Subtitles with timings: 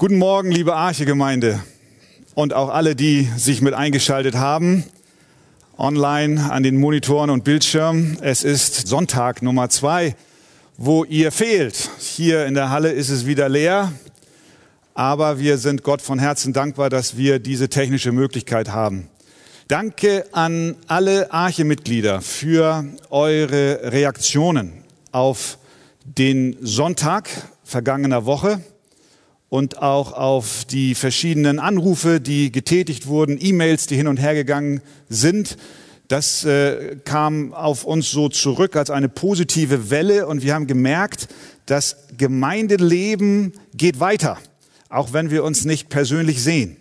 [0.00, 1.60] Guten Morgen, liebe Arche-Gemeinde
[2.32, 4.84] und auch alle, die sich mit eingeschaltet haben,
[5.76, 8.16] online an den Monitoren und Bildschirmen.
[8.22, 10.16] Es ist Sonntag Nummer zwei,
[10.78, 11.90] wo ihr fehlt.
[11.98, 13.92] Hier in der Halle ist es wieder leer,
[14.94, 19.10] aber wir sind Gott von Herzen dankbar, dass wir diese technische Möglichkeit haben.
[19.68, 24.82] Danke an alle Arche-Mitglieder für eure Reaktionen
[25.12, 25.58] auf
[26.04, 27.28] den Sonntag
[27.64, 28.62] vergangener Woche
[29.50, 34.80] und auch auf die verschiedenen Anrufe, die getätigt wurden, E-Mails, die hin und her gegangen
[35.08, 35.58] sind.
[36.08, 41.28] Das äh, kam auf uns so zurück als eine positive Welle und wir haben gemerkt,
[41.66, 44.38] das Gemeindeleben geht weiter,
[44.88, 46.76] auch wenn wir uns nicht persönlich sehen.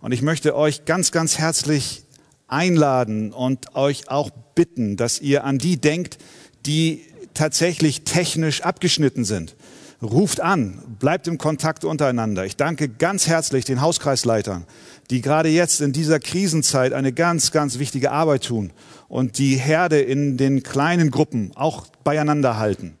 [0.00, 2.04] Und ich möchte euch ganz, ganz herzlich
[2.46, 6.18] einladen und euch auch bitten, dass ihr an die denkt,
[6.66, 7.02] die
[7.34, 9.56] tatsächlich technisch abgeschnitten sind
[10.02, 12.44] Ruft an, bleibt im Kontakt untereinander.
[12.44, 14.64] Ich danke ganz herzlich den Hauskreisleitern,
[15.10, 18.72] die gerade jetzt in dieser Krisenzeit eine ganz, ganz wichtige Arbeit tun
[19.08, 22.98] und die Herde in den kleinen Gruppen auch beieinander halten.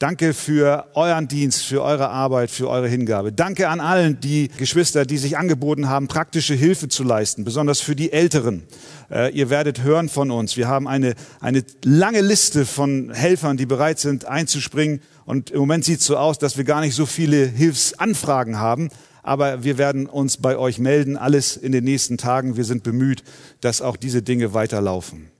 [0.00, 3.32] Danke für euren Dienst, für eure Arbeit, für eure Hingabe.
[3.32, 7.96] Danke an allen die Geschwister, die sich angeboten haben, praktische Hilfe zu leisten, besonders für
[7.96, 8.64] die Älteren.
[9.10, 10.56] Äh, ihr werdet hören von uns.
[10.56, 15.00] Wir haben eine, eine lange Liste von Helfern, die bereit sind einzuspringen.
[15.26, 18.90] Und im Moment sieht es so aus, dass wir gar nicht so viele Hilfsanfragen haben.
[19.22, 22.56] Aber wir werden uns bei euch melden, alles in den nächsten Tagen.
[22.56, 23.24] Wir sind bemüht,
[23.60, 25.30] dass auch diese Dinge weiterlaufen.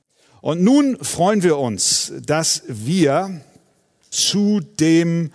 [0.41, 3.41] Und nun freuen wir uns, dass wir
[4.11, 5.31] zu dem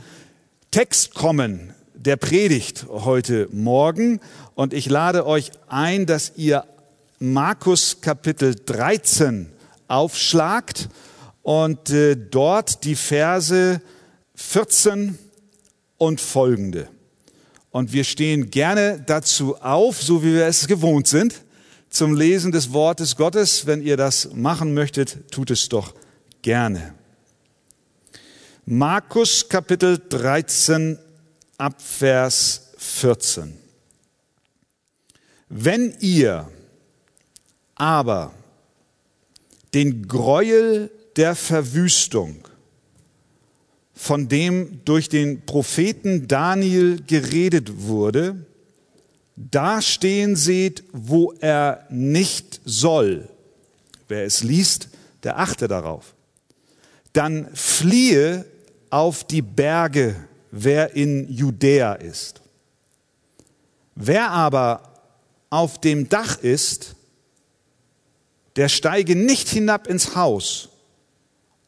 [0.72, 4.20] Text kommen der Predigt heute Morgen.
[4.56, 6.64] Und ich lade euch ein, dass ihr
[7.20, 9.52] Markus Kapitel 13
[9.88, 10.90] aufschlagt
[11.42, 13.82] und äh, dort die Verse
[14.40, 15.20] 14
[15.98, 16.88] und folgende.
[17.72, 21.42] Und wir stehen gerne dazu auf, so wie wir es gewohnt sind,
[21.90, 23.68] zum Lesen des Wortes Gottes.
[23.68, 25.94] Wenn ihr das machen möchtet, tut es doch
[26.42, 26.96] gerne.
[28.66, 30.98] Markus Kapitel 13
[31.58, 33.56] ab Vers 14.
[35.50, 36.50] Wenn ihr
[37.76, 38.34] aber
[39.74, 42.49] den Gräuel der Verwüstung,
[44.00, 48.46] von dem durch den Propheten Daniel geredet wurde,
[49.36, 53.28] da stehen seht, wo er nicht soll.
[54.08, 54.88] Wer es liest,
[55.24, 56.16] der achte darauf.
[57.12, 58.46] Dann fliehe
[58.90, 60.16] auf die Berge,
[60.50, 62.40] wer in Judäa ist.
[63.96, 64.94] Wer aber
[65.50, 66.96] auf dem Dach ist,
[68.56, 70.70] der steige nicht hinab ins Haus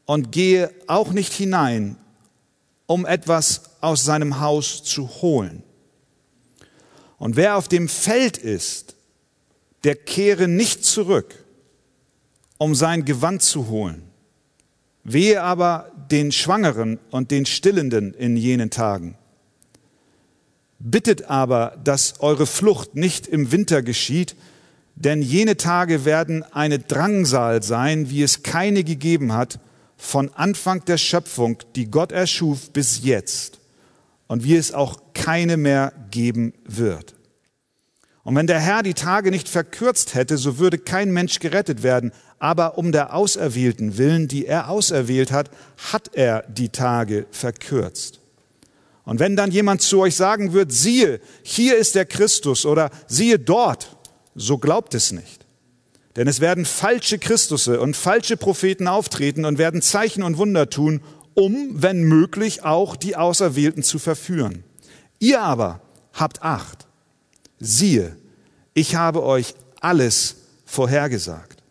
[0.06, 1.97] und gehe auch nicht hinein,
[2.91, 5.63] um etwas aus seinem Haus zu holen.
[7.18, 8.96] Und wer auf dem Feld ist,
[9.85, 11.46] der kehre nicht zurück,
[12.57, 14.03] um sein Gewand zu holen.
[15.03, 19.16] Wehe aber den Schwangeren und den Stillenden in jenen Tagen.
[20.79, 24.35] Bittet aber, dass eure Flucht nicht im Winter geschieht,
[24.96, 29.59] denn jene Tage werden eine Drangsal sein, wie es keine gegeben hat,
[30.02, 33.60] von Anfang der Schöpfung, die Gott erschuf, bis jetzt,
[34.26, 37.14] und wie es auch keine mehr geben wird.
[38.24, 42.12] Und wenn der Herr die Tage nicht verkürzt hätte, so würde kein Mensch gerettet werden.
[42.40, 45.52] Aber um der Auserwählten willen, die er auserwählt hat,
[45.92, 48.20] hat er die Tage verkürzt.
[49.06, 53.38] Und wenn dann jemand zu euch sagen wird, siehe, hier ist der Christus oder siehe
[53.38, 53.96] dort,
[54.34, 55.41] so glaubt es nicht.
[56.16, 61.02] Denn es werden falsche Christusse und falsche Propheten auftreten und werden Zeichen und Wunder tun,
[61.34, 64.64] um, wenn möglich, auch die Auserwählten zu verführen.
[65.20, 65.82] Ihr aber
[66.14, 66.88] habt Acht
[67.60, 68.18] siehe,
[68.74, 70.36] ich habe euch alles
[70.66, 71.64] vorhergesagt.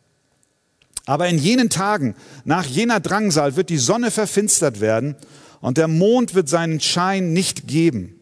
[1.05, 2.15] Aber in jenen Tagen,
[2.45, 5.17] nach jener Drangsal, wird die Sonne verfinstert werden
[5.61, 8.21] und der Mond wird seinen Schein nicht geben.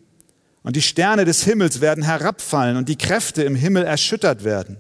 [0.63, 4.79] Und die Sterne des Himmels werden herabfallen und die Kräfte im Himmel erschüttert werden.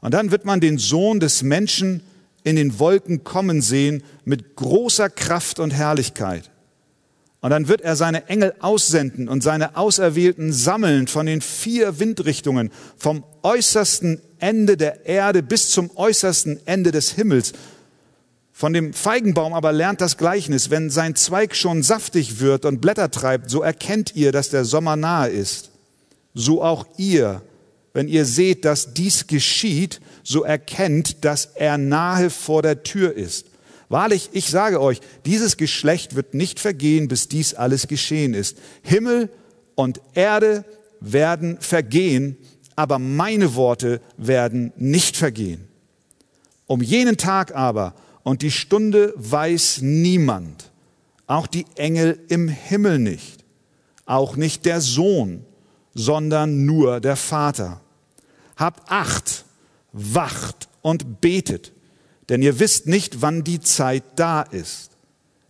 [0.00, 2.02] Und dann wird man den Sohn des Menschen
[2.42, 6.50] in den Wolken kommen sehen mit großer Kraft und Herrlichkeit.
[7.42, 12.70] Und dann wird er seine Engel aussenden und seine Auserwählten sammeln von den vier Windrichtungen,
[12.98, 17.52] vom äußersten Ende der Erde bis zum äußersten Ende des Himmels.
[18.52, 23.10] Von dem Feigenbaum aber lernt das Gleichnis, wenn sein Zweig schon saftig wird und Blätter
[23.10, 25.70] treibt, so erkennt ihr, dass der Sommer nahe ist.
[26.34, 27.40] So auch ihr,
[27.92, 33.46] wenn ihr seht, dass dies geschieht, so erkennt, dass er nahe vor der Tür ist.
[33.88, 38.56] Wahrlich, ich sage euch, dieses Geschlecht wird nicht vergehen, bis dies alles geschehen ist.
[38.82, 39.30] Himmel
[39.74, 40.64] und Erde
[41.00, 42.36] werden vergehen,
[42.76, 45.66] aber meine Worte werden nicht vergehen.
[46.66, 50.70] Um jenen Tag aber und die Stunde weiß niemand,
[51.26, 53.44] auch die Engel im Himmel nicht,
[54.06, 55.44] auch nicht der Sohn,
[56.00, 57.80] sondern nur der Vater.
[58.56, 59.44] Habt Acht,
[59.92, 61.72] wacht und betet,
[62.28, 64.90] denn ihr wisst nicht, wann die Zeit da ist.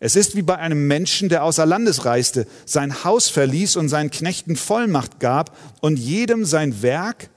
[0.01, 4.11] Es ist wie bei einem Menschen, der außer Landes reiste, sein Haus verließ und seinen
[4.11, 7.29] Knechten Vollmacht gab und jedem sein Werk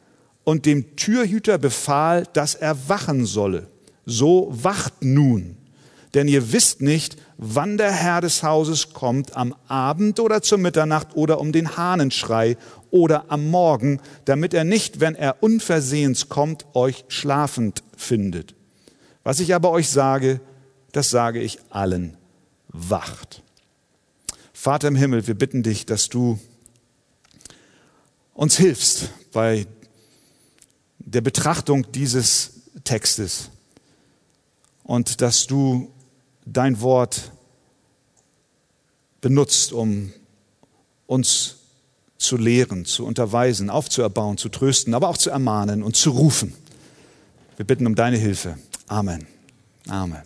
[0.45, 3.67] und dem Türhüter befahl, dass er wachen solle.
[4.05, 5.57] So wacht nun,
[6.13, 11.15] denn ihr wisst nicht, wann der Herr des Hauses kommt, am Abend oder zur Mitternacht
[11.15, 12.57] oder um den Hahnenschrei
[12.93, 18.53] oder am Morgen, damit er nicht, wenn er unversehens kommt, euch schlafend findet.
[19.23, 20.39] Was ich aber euch sage,
[20.91, 22.15] das sage ich allen
[22.67, 23.41] wacht.
[24.53, 26.39] Vater im Himmel, wir bitten dich, dass du
[28.35, 29.65] uns hilfst bei
[30.99, 32.51] der Betrachtung dieses
[32.83, 33.49] Textes
[34.83, 35.91] und dass du
[36.45, 37.31] dein Wort
[39.19, 40.13] benutzt, um
[41.07, 41.62] uns
[42.23, 46.53] zu lehren, zu unterweisen, aufzuerbauen, zu trösten, aber auch zu ermahnen und zu rufen.
[47.57, 48.57] Wir bitten um deine Hilfe.
[48.87, 49.27] Amen.
[49.87, 50.21] Amen.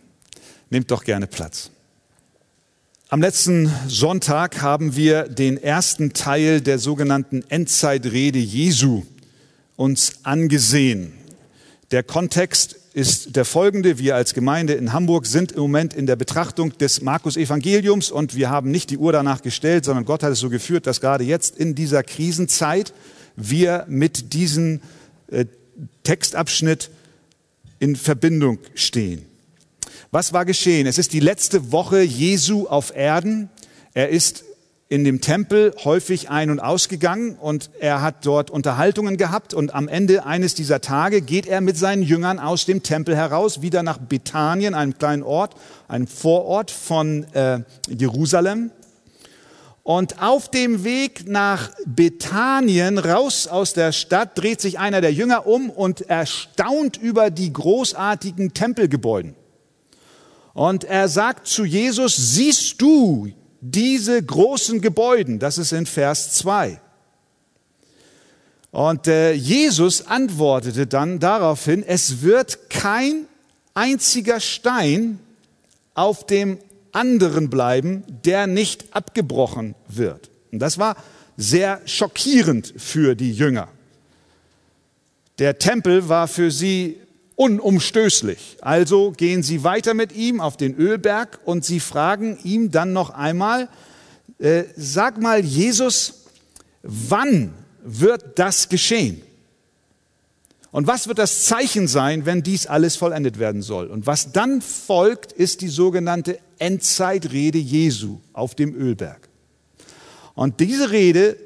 [0.70, 1.72] Nehmt doch gerne Platz.
[3.10, 9.04] Am letzten Sonntag haben wir den ersten Teil der sogenannten Endzeitrede Jesu
[9.78, 11.14] uns angesehen.
[11.92, 14.00] Der Kontext ist der folgende.
[14.00, 18.36] Wir als Gemeinde in Hamburg sind im Moment in der Betrachtung des Markus Evangeliums und
[18.36, 21.24] wir haben nicht die Uhr danach gestellt, sondern Gott hat es so geführt, dass gerade
[21.24, 22.94] jetzt in dieser Krisenzeit
[23.36, 24.82] wir mit diesem
[25.30, 25.46] äh,
[26.02, 26.90] Textabschnitt
[27.78, 29.24] in Verbindung stehen.
[30.10, 30.88] Was war geschehen?
[30.88, 33.52] Es ist die letzte Woche Jesu auf Erden.
[33.94, 34.44] Er ist
[34.90, 39.90] in dem Tempel häufig ein- und ausgegangen und er hat dort Unterhaltungen gehabt und am
[39.90, 43.98] Ende eines dieser Tage geht er mit seinen Jüngern aus dem Tempel heraus, wieder nach
[43.98, 45.56] Bethanien, einem kleinen Ort,
[45.90, 48.72] einem Vorort von äh, Jerusalem.
[49.84, 55.48] Und auf dem Weg nach Bethanien, raus aus der Stadt, dreht sich einer der Jünger
[55.48, 59.34] um und erstaunt über die großartigen Tempelgebäude.
[60.54, 63.32] Und er sagt zu Jesus, siehst du
[63.62, 65.38] diese großen Gebäude?
[65.38, 66.80] Das ist in Vers 2.
[68.72, 73.26] Und äh, Jesus antwortete dann daraufhin, es wird kein
[73.74, 75.20] einziger Stein
[75.94, 76.60] auf dem
[76.92, 80.30] anderen bleiben, der nicht abgebrochen wird.
[80.52, 80.96] Und das war
[81.38, 83.70] sehr schockierend für die Jünger.
[85.40, 86.98] Der Tempel war für sie
[87.38, 88.58] unumstößlich.
[88.62, 93.12] Also gehen sie weiter mit ihm auf den Ölberg und sie fragen ihm dann noch
[93.12, 93.70] einmal,
[94.40, 96.26] äh, sag mal Jesus,
[96.82, 97.54] wann
[97.84, 99.22] wird das geschehen?
[100.72, 103.88] Und was wird das Zeichen sein, wenn dies alles vollendet werden soll?
[103.88, 109.30] Und was dann folgt, ist die sogenannte Endzeitrede Jesu auf dem Ölberg.
[110.34, 111.38] Und diese Rede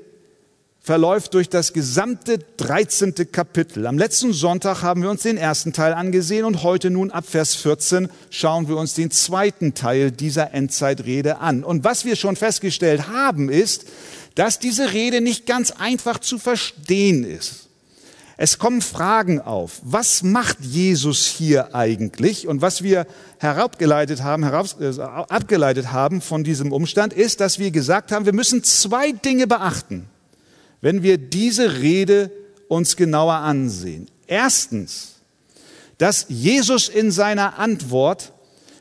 [0.83, 3.13] verläuft durch das gesamte 13.
[3.31, 3.85] Kapitel.
[3.85, 7.53] Am letzten Sonntag haben wir uns den ersten Teil angesehen und heute nun ab Vers
[7.55, 11.63] 14 schauen wir uns den zweiten Teil dieser Endzeitrede an.
[11.63, 13.85] Und was wir schon festgestellt haben, ist,
[14.33, 17.67] dass diese Rede nicht ganz einfach zu verstehen ist.
[18.37, 19.81] Es kommen Fragen auf.
[19.83, 22.47] Was macht Jesus hier eigentlich?
[22.47, 23.05] Und was wir
[23.37, 28.33] herabgeleitet haben, heraus, äh, abgeleitet haben von diesem Umstand ist, dass wir gesagt haben, wir
[28.33, 30.09] müssen zwei Dinge beachten
[30.81, 32.31] wenn wir diese Rede
[32.67, 34.07] uns genauer ansehen.
[34.27, 35.15] Erstens,
[35.97, 38.33] dass Jesus in seiner Antwort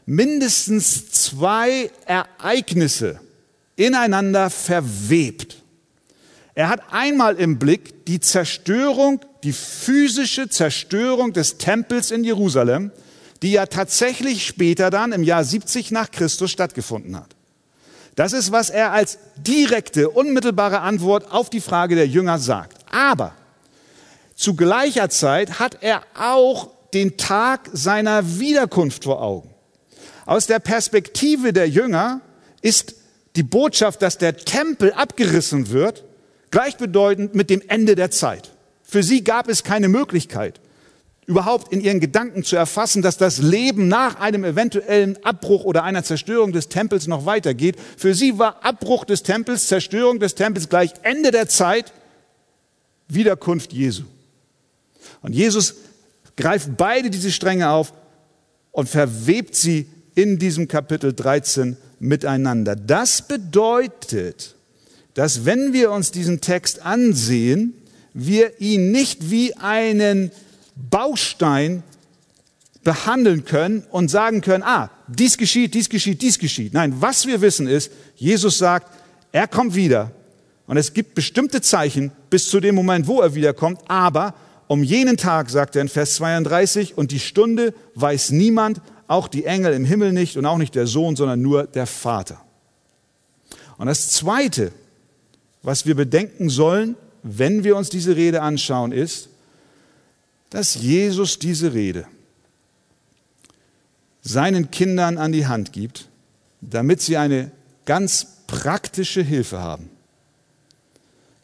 [0.07, 3.21] mindestens zwei Ereignisse
[3.77, 5.63] ineinander verwebt.
[6.55, 12.91] Er hat einmal im Blick die Zerstörung, die physische Zerstörung des Tempels in Jerusalem,
[13.43, 17.37] die ja tatsächlich später dann im Jahr 70 nach Christus stattgefunden hat.
[18.17, 22.79] Das ist, was er als direkte, unmittelbare Antwort auf die Frage der Jünger sagt.
[22.91, 23.33] Aber
[24.35, 29.51] zu gleicher Zeit hat er auch den Tag seiner Wiederkunft vor Augen.
[30.27, 32.21] Aus der Perspektive der Jünger
[32.63, 32.95] ist
[33.37, 36.05] die Botschaft, dass der Tempel abgerissen wird,
[36.51, 38.51] gleichbedeutend mit dem Ende der Zeit.
[38.83, 40.61] Für sie gab es keine Möglichkeit,
[41.31, 46.03] überhaupt in ihren Gedanken zu erfassen, dass das Leben nach einem eventuellen Abbruch oder einer
[46.03, 47.77] Zerstörung des Tempels noch weitergeht.
[47.97, 51.93] Für sie war Abbruch des Tempels, Zerstörung des Tempels gleich Ende der Zeit,
[53.09, 54.03] Wiederkunft Jesu.
[55.23, 55.77] Und Jesus
[56.37, 57.93] greift beide diese Stränge auf
[58.73, 62.75] und verwebt sie in diesem Kapitel 13 miteinander.
[62.75, 64.57] Das bedeutet,
[65.15, 67.75] dass wenn wir uns diesen Text ansehen,
[68.13, 70.33] wir ihn nicht wie einen
[70.89, 71.83] Baustein
[72.83, 76.73] behandeln können und sagen können, ah, dies geschieht, dies geschieht, dies geschieht.
[76.73, 78.91] Nein, was wir wissen ist, Jesus sagt,
[79.33, 80.13] er kommt wieder.
[80.67, 83.81] Und es gibt bestimmte Zeichen bis zu dem Moment, wo er wiederkommt.
[83.89, 84.35] Aber
[84.69, 89.45] um jenen Tag, sagt er in Vers 32, und die Stunde weiß niemand, auch die
[89.45, 92.41] Engel im Himmel nicht und auch nicht der Sohn, sondern nur der Vater.
[93.79, 94.71] Und das Zweite,
[95.63, 96.95] was wir bedenken sollen,
[97.25, 99.29] wenn wir uns diese Rede anschauen, ist,
[100.51, 102.07] dass Jesus diese Rede
[104.23, 106.09] seinen Kindern an die Hand gibt,
[106.61, 107.51] damit sie eine
[107.87, 109.89] ganz praktische Hilfe haben,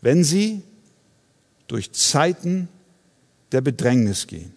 [0.03, 0.63] wenn sie
[1.69, 2.69] durch Zeiten
[3.53, 4.53] der Bedrängnis gehen.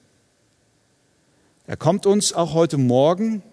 [1.65, 3.43] Er kommt uns auch heute Morgen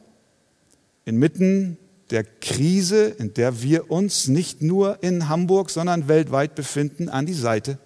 [1.05, 1.76] inmitten
[2.11, 7.35] der Krise, in der wir uns nicht nur in Hamburg, sondern weltweit befinden, an die
[7.35, 7.79] Seite.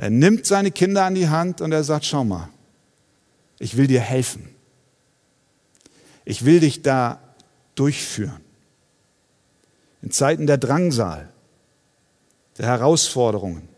[0.00, 2.48] Er nimmt seine Kinder an die Hand und er sagt, schau mal,
[3.58, 4.48] ich will dir helfen.
[6.24, 7.20] Ich will dich da
[7.74, 8.40] durchführen.
[10.00, 11.30] In Zeiten der Drangsal,
[12.56, 13.68] der Herausforderungen,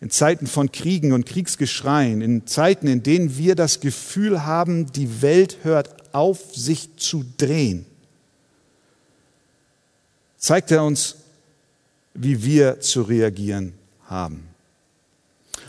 [0.00, 5.22] in Zeiten von Kriegen und Kriegsgeschreien, in Zeiten, in denen wir das Gefühl haben, die
[5.22, 7.86] Welt hört auf, sich zu drehen,
[10.36, 11.14] zeigt er uns,
[12.12, 13.74] wie wir zu reagieren
[14.06, 14.51] haben.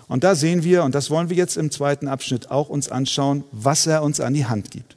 [0.07, 3.43] Und da sehen wir, und das wollen wir jetzt im zweiten Abschnitt auch uns anschauen,
[3.51, 4.95] was er uns an die Hand gibt.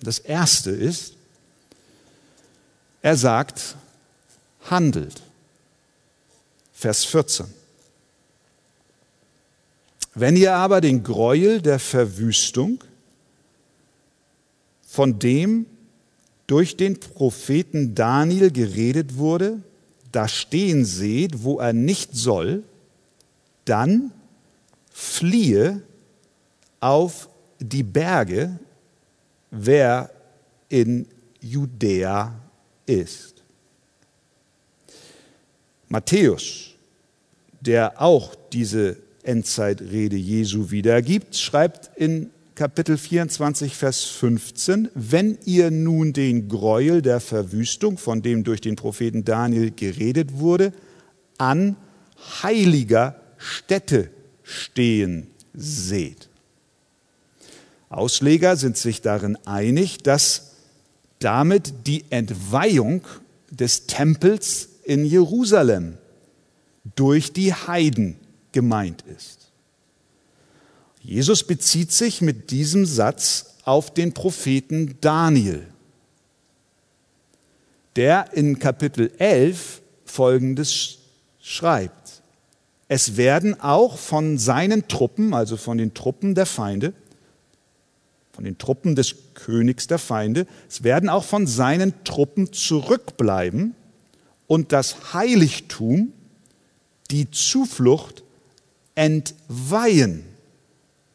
[0.00, 1.14] Das erste ist,
[3.02, 3.76] er sagt,
[4.70, 5.22] handelt.
[6.72, 7.46] Vers 14.
[10.14, 12.82] Wenn ihr aber den Gräuel der Verwüstung,
[14.86, 15.66] von dem
[16.48, 19.62] durch den Propheten Daniel geredet wurde,
[20.10, 22.62] da stehen seht, wo er nicht soll,
[23.64, 24.10] dann
[24.98, 25.80] fliehe
[26.80, 27.28] auf
[27.60, 28.58] die Berge,
[29.52, 30.10] wer
[30.68, 31.06] in
[31.40, 32.34] Judäa
[32.84, 33.44] ist.
[35.88, 36.74] Matthäus,
[37.60, 46.12] der auch diese Endzeitrede Jesu wiedergibt, schreibt in Kapitel 24, Vers 15, wenn ihr nun
[46.12, 50.72] den Gräuel der Verwüstung, von dem durch den Propheten Daniel geredet wurde,
[51.38, 51.76] an
[52.42, 54.10] heiliger Stätte
[54.48, 56.28] stehen seht.
[57.90, 60.52] Ausleger sind sich darin einig, dass
[61.18, 63.02] damit die Entweihung
[63.50, 65.98] des Tempels in Jerusalem
[66.96, 68.16] durch die Heiden
[68.52, 69.50] gemeint ist.
[71.02, 75.66] Jesus bezieht sich mit diesem Satz auf den Propheten Daniel,
[77.96, 80.98] der in Kapitel 11 Folgendes
[81.40, 82.07] schreibt.
[82.88, 86.94] Es werden auch von seinen Truppen, also von den Truppen der Feinde,
[88.32, 93.74] von den Truppen des Königs der Feinde, es werden auch von seinen Truppen zurückbleiben
[94.46, 96.12] und das Heiligtum,
[97.10, 98.22] die Zuflucht
[98.94, 100.24] entweihen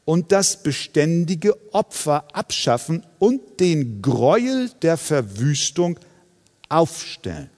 [0.06, 6.00] und das beständige Opfer abschaffen und den Gräuel der Verwüstung
[6.70, 7.50] aufstellen.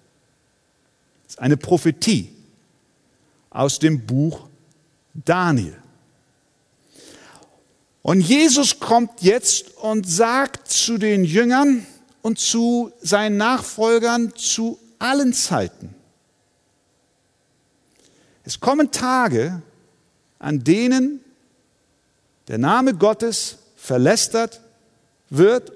[1.23, 2.34] Das ist eine Prophetie
[3.55, 4.47] aus dem Buch
[5.13, 5.77] Daniel.
[8.01, 11.87] Und Jesus kommt jetzt und sagt zu den Jüngern
[12.21, 15.95] und zu seinen Nachfolgern zu allen Zeiten,
[18.43, 19.61] es kommen Tage,
[20.37, 21.21] an denen
[22.47, 24.61] der Name Gottes verlästert
[25.29, 25.71] wird,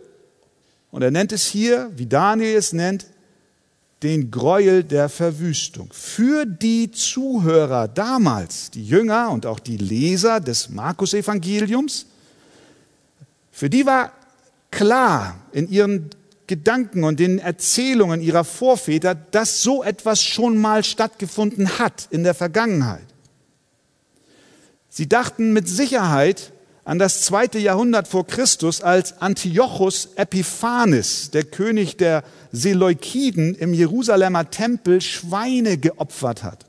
[0.91, 3.07] und er nennt es hier, wie Daniel es nennt,
[4.03, 5.89] den Gräuel der Verwüstung.
[5.91, 12.05] Für die Zuhörer damals, die Jünger und auch die Leser des Markus-Evangeliums,
[13.51, 14.13] für die war
[14.71, 16.09] klar in ihren
[16.47, 22.33] Gedanken und den Erzählungen ihrer Vorväter, dass so etwas schon mal stattgefunden hat in der
[22.33, 23.05] Vergangenheit.
[24.89, 26.51] Sie dachten mit Sicherheit
[26.89, 34.49] an das zweite Jahrhundert vor Christus, als Antiochus Epiphanes, der König der Seleukiden, im Jerusalemer
[34.49, 36.65] Tempel Schweine geopfert hat.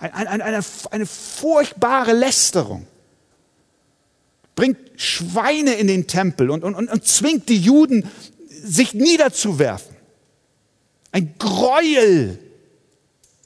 [0.00, 0.60] Eine, eine, eine,
[0.90, 2.84] eine furchtbare Lästerung.
[4.56, 8.10] Bringt Schweine in den Tempel und, und, und zwingt die Juden,
[8.48, 9.94] sich niederzuwerfen.
[11.12, 12.40] Ein Gräuel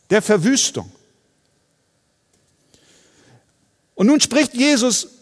[0.09, 0.91] der Verwüstung.
[3.95, 5.16] Und nun spricht Jesus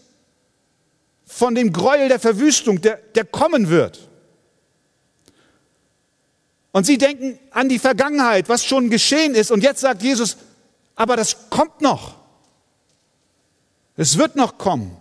[1.35, 4.07] von dem Gräuel der Verwüstung, der, der kommen wird.
[6.71, 9.51] Und sie denken an die Vergangenheit, was schon geschehen ist.
[9.51, 10.37] Und jetzt sagt Jesus,
[10.95, 12.15] aber das kommt noch.
[13.97, 14.95] Es wird noch kommen.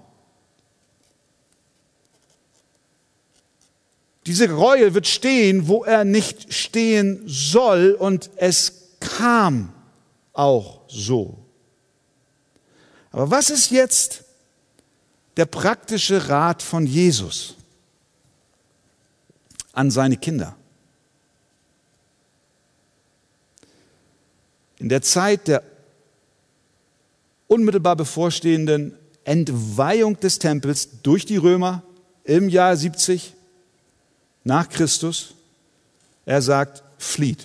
[4.26, 7.92] Diese Reue wird stehen, wo er nicht stehen soll.
[7.92, 9.72] Und es kam
[10.32, 11.38] auch so.
[13.12, 14.23] Aber was ist jetzt
[15.36, 17.56] der praktische Rat von Jesus
[19.72, 20.56] an seine Kinder?
[24.78, 25.62] In der Zeit der
[27.46, 31.82] unmittelbar bevorstehenden Entweihung des Tempels durch die Römer
[32.24, 33.34] im Jahr 70
[34.44, 35.34] nach Christus,
[36.26, 37.44] er sagt, flieht.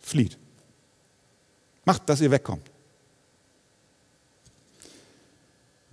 [0.00, 0.38] Flieht.
[1.84, 2.71] Macht, dass ihr wegkommt.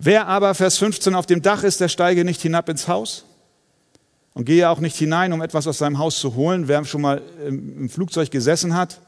[0.02, 3.26] Wer aber, Vers 15, auf dem Dach ist, der steige nicht hinab ins Haus
[4.32, 6.68] und gehe auch nicht hinein, um etwas aus seinem Haus zu holen.
[6.68, 8.98] Wer schon mal im Flugzeug gesessen hat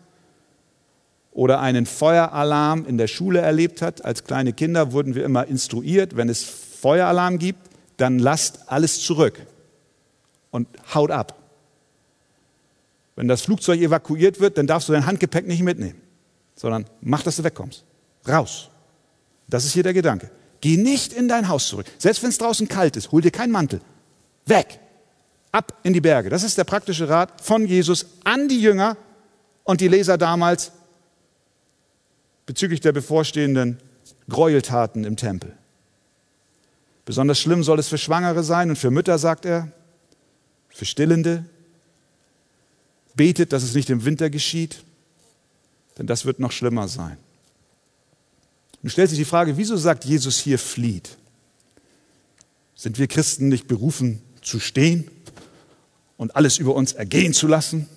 [1.30, 6.14] oder einen Feueralarm in der Schule erlebt hat, als kleine Kinder wurden wir immer instruiert,
[6.14, 9.40] wenn es Feueralarm gibt, dann lasst alles zurück
[10.50, 11.38] und haut ab.
[13.16, 16.02] Wenn das Flugzeug evakuiert wird, dann darfst du dein Handgepäck nicht mitnehmen,
[16.54, 17.82] sondern mach, dass du wegkommst.
[18.28, 18.68] Raus.
[19.48, 20.30] Das ist hier der Gedanke.
[20.62, 21.86] Geh nicht in dein Haus zurück.
[21.98, 23.80] Selbst wenn es draußen kalt ist, hol dir keinen Mantel.
[24.46, 24.78] Weg.
[25.50, 26.30] Ab in die Berge.
[26.30, 28.96] Das ist der praktische Rat von Jesus an die Jünger
[29.64, 30.70] und die Leser damals
[32.46, 33.78] bezüglich der bevorstehenden
[34.28, 35.52] Gräueltaten im Tempel.
[37.04, 39.72] Besonders schlimm soll es für Schwangere sein und für Mütter, sagt er,
[40.68, 41.44] für Stillende.
[43.16, 44.84] Betet, dass es nicht im Winter geschieht,
[45.98, 47.18] denn das wird noch schlimmer sein.
[48.82, 51.16] Nun stellt sich die Frage, wieso sagt Jesus hier flieht?
[52.74, 55.08] Sind wir Christen nicht berufen zu stehen
[56.16, 57.88] und alles über uns ergehen zu lassen?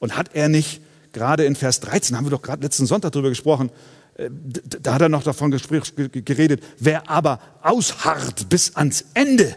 [0.00, 0.80] Und hat er nicht
[1.12, 3.70] gerade in Vers 13, haben wir doch gerade letzten Sonntag darüber gesprochen,
[4.14, 4.28] äh,
[4.82, 9.56] da hat er noch davon geredet, wer aber ausharrt bis ans Ende,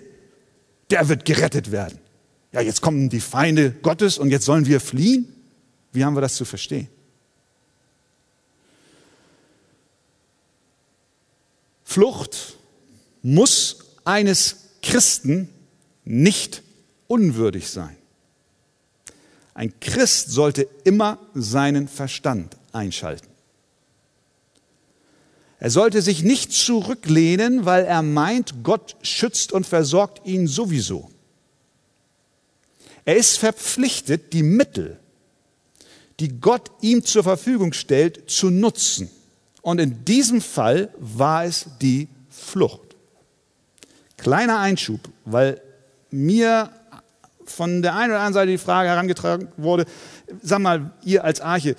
[0.91, 1.97] der wird gerettet werden.
[2.51, 5.27] Ja, jetzt kommen die Feinde Gottes und jetzt sollen wir fliehen?
[5.91, 6.87] Wie haben wir das zu verstehen?
[11.91, 12.57] Flucht
[13.21, 15.49] muss eines Christen
[16.05, 16.63] nicht
[17.07, 17.97] unwürdig sein.
[19.53, 23.27] Ein Christ sollte immer seinen Verstand einschalten.
[25.59, 31.11] Er sollte sich nicht zurücklehnen, weil er meint, Gott schützt und versorgt ihn sowieso.
[33.03, 34.97] Er ist verpflichtet, die Mittel,
[36.21, 39.11] die Gott ihm zur Verfügung stellt, zu nutzen.
[39.61, 42.95] Und in diesem Fall war es die Flucht.
[44.17, 45.61] Kleiner Einschub, weil
[46.09, 46.71] mir
[47.45, 49.85] von der einen oder anderen Seite die Frage herangetragen wurde,
[50.41, 51.75] sag mal, ihr als Arche,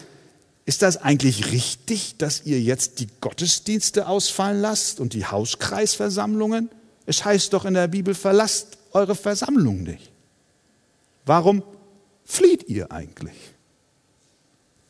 [0.65, 6.71] ist das eigentlich richtig, dass ihr jetzt die Gottesdienste ausfallen lasst und die Hauskreisversammlungen?
[7.07, 10.13] Es heißt doch in der Bibel, verlasst eure Versammlung nicht.
[11.27, 11.63] Warum
[12.25, 13.37] flieht ihr eigentlich?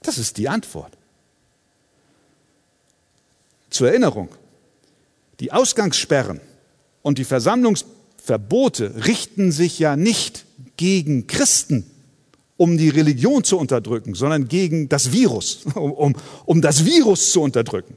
[0.03, 0.99] Das ist die Antwort.
[3.73, 4.29] Zur Erinnerung,
[5.41, 6.41] die Ausgangssperren
[7.01, 10.45] und die Versammlungsverbote richten sich ja nicht
[10.77, 11.91] gegen Christen,
[12.59, 17.41] um die Religion zu unterdrücken, sondern gegen das Virus, um, um, um das Virus zu
[17.41, 17.97] unterdrücken.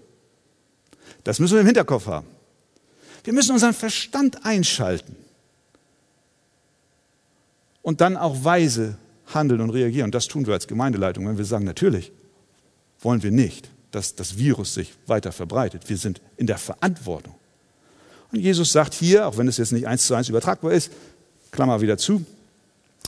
[1.25, 2.27] Das müssen wir im Hinterkopf haben.
[3.25, 5.15] Wir müssen unseren Verstand einschalten
[7.81, 8.97] und dann auch weise
[9.33, 10.05] handeln und reagieren.
[10.05, 12.13] Und das tun wir als Gemeindeleitung, wenn wir sagen, natürlich
[13.01, 15.87] wollen wir nicht, dass das Virus sich weiter verbreitet.
[15.87, 17.33] Wir sind in der Verantwortung.
[18.31, 20.91] Und Jesus sagt hier, auch wenn es jetzt nicht eins zu eins übertragbar ist,
[21.51, 22.25] Klammer wieder zu,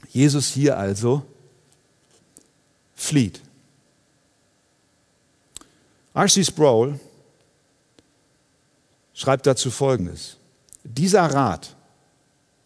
[0.10, 1.24] Jesus hier also
[2.96, 3.42] flieht.
[6.14, 6.46] R.C.
[6.46, 6.98] Sproul
[9.14, 10.38] schreibt dazu Folgendes.
[10.86, 11.76] Dieser Rat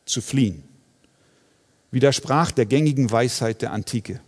[0.06, 0.64] zu fliehen
[1.90, 4.22] widersprach der gängigen Weisheit der Antike.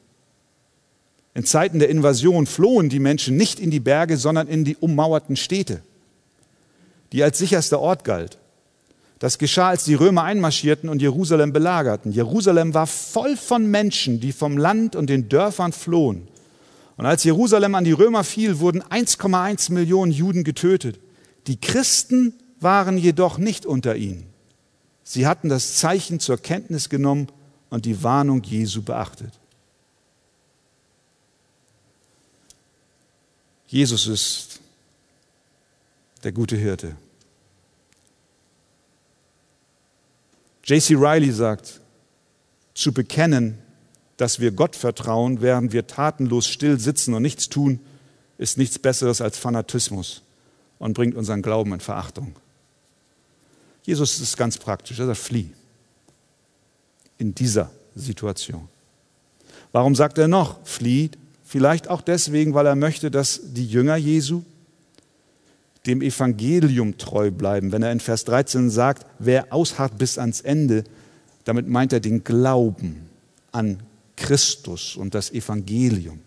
[1.35, 5.35] In Zeiten der Invasion flohen die Menschen nicht in die Berge, sondern in die ummauerten
[5.35, 5.81] Städte,
[7.11, 8.37] die als sicherster Ort galt.
[9.17, 12.11] Das geschah, als die Römer einmarschierten und Jerusalem belagerten.
[12.11, 16.27] Jerusalem war voll von Menschen, die vom Land und den Dörfern flohen.
[16.97, 20.99] Und als Jerusalem an die Römer fiel, wurden 1,1 Millionen Juden getötet.
[21.47, 24.25] Die Christen waren jedoch nicht unter ihnen.
[25.03, 27.27] Sie hatten das Zeichen zur Kenntnis genommen
[27.69, 29.31] und die Warnung Jesu beachtet.
[33.73, 34.59] Jesus ist
[36.23, 36.95] der gute Hirte.
[40.63, 40.93] J.C.
[40.93, 41.81] Riley sagt,
[42.75, 43.57] zu bekennen
[44.17, 47.79] dass wir Gott vertrauen, während wir tatenlos still sitzen und nichts tun,
[48.37, 50.21] ist nichts Besseres als Fanatismus
[50.77, 52.35] und bringt unseren Glauben in Verachtung.
[53.81, 55.51] Jesus ist ganz praktisch, er sagt, flieh
[57.17, 58.69] in dieser Situation.
[59.71, 61.17] Warum sagt er noch, flieht?
[61.53, 64.41] Vielleicht auch deswegen, weil er möchte, dass die Jünger Jesu
[65.85, 67.71] dem Evangelium treu bleiben.
[67.71, 70.83] Wenn er in Vers 13 sagt, wer ausharrt bis ans Ende,
[71.43, 73.07] damit meint er den Glauben
[73.51, 73.83] an
[74.15, 76.21] Christus und das Evangelium.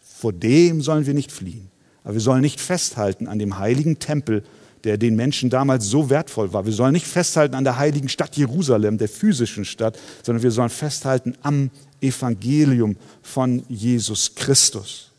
[0.00, 1.72] Vor dem sollen wir nicht fliehen.
[2.04, 4.44] Aber wir sollen nicht festhalten an dem heiligen Tempel,
[4.84, 6.66] der den Menschen damals so wertvoll war.
[6.66, 10.70] Wir sollen nicht festhalten an der heiligen Stadt Jerusalem, der physischen Stadt, sondern wir sollen
[10.70, 15.10] festhalten am Evangelium von Jesus Christus.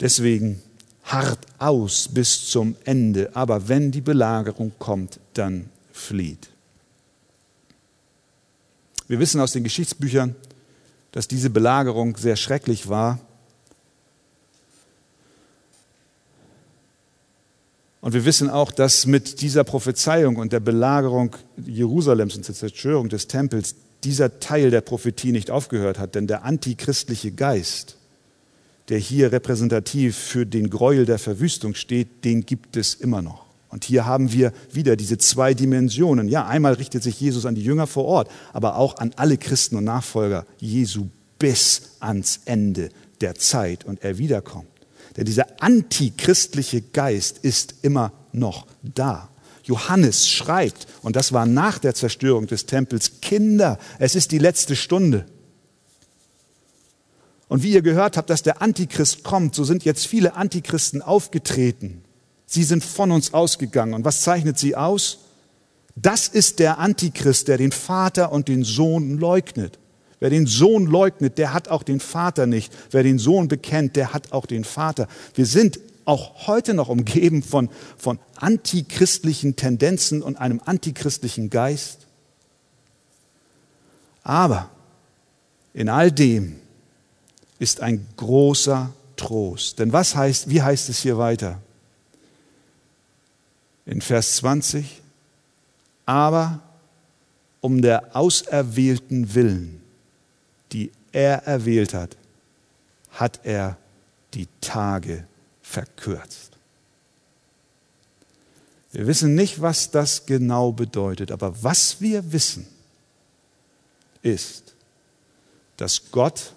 [0.00, 0.60] Deswegen
[1.04, 6.48] hart aus bis zum Ende, aber wenn die Belagerung kommt, dann flieht.
[9.06, 10.34] Wir wissen aus den Geschichtsbüchern,
[11.12, 13.20] dass diese Belagerung sehr schrecklich war.
[18.00, 23.08] Und wir wissen auch, dass mit dieser Prophezeiung und der Belagerung Jerusalems und der Zerstörung
[23.08, 27.96] des Tempels dieser Teil der Prophetie nicht aufgehört hat, denn der antichristliche Geist,
[28.88, 33.44] der hier repräsentativ für den Gräuel der Verwüstung steht, den gibt es immer noch.
[33.70, 36.28] Und hier haben wir wieder diese zwei Dimensionen.
[36.28, 39.76] Ja, einmal richtet sich Jesus an die Jünger vor Ort, aber auch an alle Christen
[39.76, 41.08] und Nachfolger Jesu
[41.40, 42.90] bis ans Ende
[43.20, 44.68] der Zeit und er wiederkommt.
[45.16, 49.28] Denn dieser antichristliche Geist ist immer noch da.
[49.64, 54.76] Johannes schreibt, und das war nach der Zerstörung des Tempels, Kinder, es ist die letzte
[54.76, 55.26] Stunde.
[57.48, 62.02] Und wie ihr gehört habt, dass der Antichrist kommt, so sind jetzt viele Antichristen aufgetreten.
[62.46, 63.94] Sie sind von uns ausgegangen.
[63.94, 65.18] Und was zeichnet sie aus?
[65.96, 69.78] Das ist der Antichrist, der den Vater und den Sohn leugnet.
[70.20, 72.72] Wer den Sohn leugnet, der hat auch den Vater nicht.
[72.90, 75.06] Wer den Sohn bekennt, der hat auch den Vater.
[75.34, 82.06] Wir sind auch heute noch umgeben von, von antichristlichen Tendenzen und einem antichristlichen Geist.
[84.22, 84.70] Aber
[85.72, 86.56] in all dem
[87.58, 89.78] ist ein großer Trost.
[89.78, 91.60] Denn was heißt, wie heißt es hier weiter?
[93.86, 95.02] In Vers 20,
[96.06, 96.60] aber
[97.60, 99.80] um der Auserwählten willen,
[100.72, 102.16] die er erwählt hat,
[103.10, 103.76] hat er
[104.34, 105.24] die Tage
[105.74, 106.52] verkürzt.
[108.92, 112.66] Wir wissen nicht, was das genau bedeutet, aber was wir wissen,
[114.22, 114.74] ist,
[115.76, 116.54] dass Gott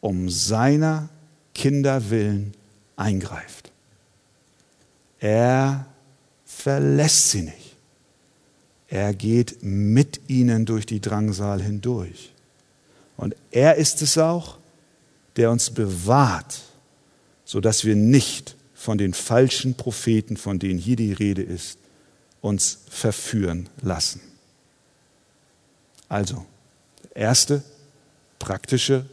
[0.00, 1.08] um seiner
[1.54, 2.52] Kinder willen
[2.96, 3.70] eingreift.
[5.20, 5.86] Er
[6.44, 7.76] verlässt sie nicht.
[8.88, 12.32] Er geht mit ihnen durch die Drangsal hindurch.
[13.16, 14.58] Und er ist es auch,
[15.36, 16.71] der uns bewahrt
[17.52, 21.76] sodass wir nicht von den falschen Propheten, von denen hier die Rede ist,
[22.40, 24.22] uns verführen lassen.
[26.08, 26.46] Also,
[27.04, 27.62] der erste
[28.38, 29.04] praktische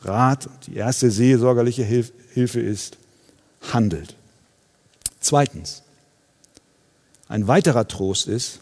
[0.00, 2.96] Rat, die erste seelsorgerliche Hilfe ist,
[3.70, 4.16] handelt.
[5.20, 5.82] Zweitens,
[7.28, 8.60] ein weiterer Trost ist,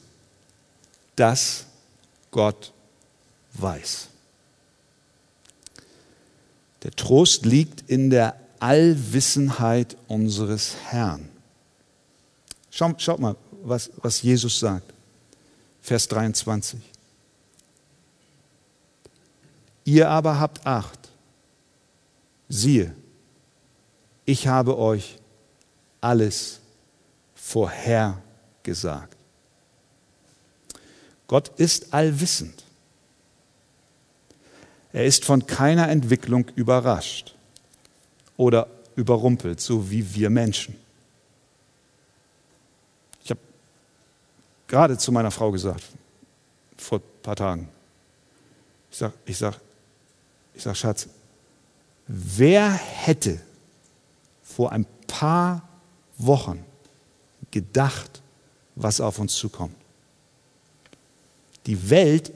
[1.15, 1.67] dass
[2.33, 2.73] Gott
[3.55, 4.09] weiß.
[6.83, 11.29] Der Trost liegt in der Allwissenheit unseres Herrn.
[12.71, 14.95] Schaut, schaut mal, was, was Jesus sagt.
[15.81, 16.81] Vers 23.
[19.85, 21.11] Ihr aber habt Acht.
[22.49, 22.95] Siehe,
[24.25, 25.19] ich habe euch
[26.01, 26.61] alles
[27.35, 29.17] vorhergesagt.
[31.27, 32.63] Gott ist allwissend.
[34.93, 37.35] Er ist von keiner Entwicklung überrascht
[38.37, 40.77] oder überrumpelt, so wie wir Menschen.
[43.25, 43.41] Ich habe
[44.67, 45.85] gerade zu meiner Frau gesagt,
[46.77, 47.69] vor ein paar Tagen,
[48.91, 49.61] ich sage, ich sag,
[50.55, 51.09] ich sag, Schatz,
[52.07, 53.41] wer hätte
[54.43, 55.67] vor ein paar
[56.19, 56.65] Wochen
[57.51, 58.21] gedacht,
[58.75, 59.77] was auf uns zukommt?
[61.67, 62.33] Die Welt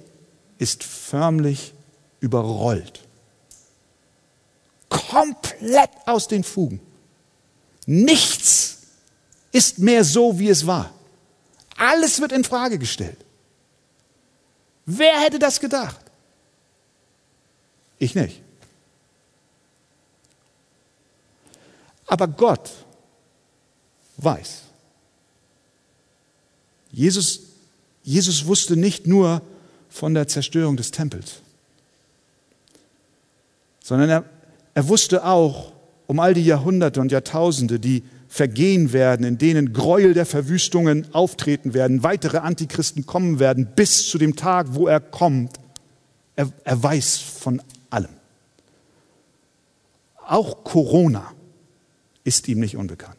[0.59, 1.74] ist förmlich
[2.20, 3.05] überrollt
[5.16, 6.81] komplett aus den Fugen.
[7.87, 8.79] Nichts
[9.52, 10.92] ist mehr so, wie es war.
[11.76, 13.18] Alles wird in Frage gestellt.
[14.85, 16.00] Wer hätte das gedacht?
[17.98, 18.42] Ich nicht.
[22.07, 22.70] Aber Gott
[24.18, 24.62] weiß.
[26.92, 27.40] Jesus,
[28.02, 29.42] Jesus wusste nicht nur
[29.88, 31.40] von der Zerstörung des Tempels.
[33.83, 34.24] sondern er,
[34.76, 35.72] er wusste auch
[36.06, 41.72] um all die Jahrhunderte und Jahrtausende, die vergehen werden, in denen Gräuel der Verwüstungen auftreten
[41.72, 45.58] werden, weitere Antichristen kommen werden, bis zu dem Tag, wo er kommt.
[46.36, 48.10] Er, er weiß von allem.
[50.26, 51.32] Auch Corona
[52.22, 53.16] ist ihm nicht unbekannt.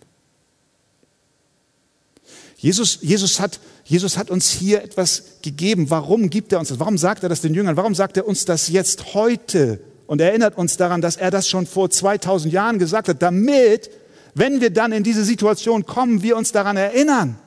[2.57, 5.89] Jesus, Jesus, hat, Jesus hat uns hier etwas gegeben.
[5.89, 6.79] Warum gibt er uns das?
[6.79, 7.77] Warum sagt er das den Jüngern?
[7.77, 9.79] Warum sagt er uns das jetzt heute?
[10.07, 13.91] Und erinnert uns daran, dass er das schon vor 2000 Jahren gesagt hat, damit,
[14.33, 17.37] wenn wir dann in diese Situation kommen, wir uns daran erinnern,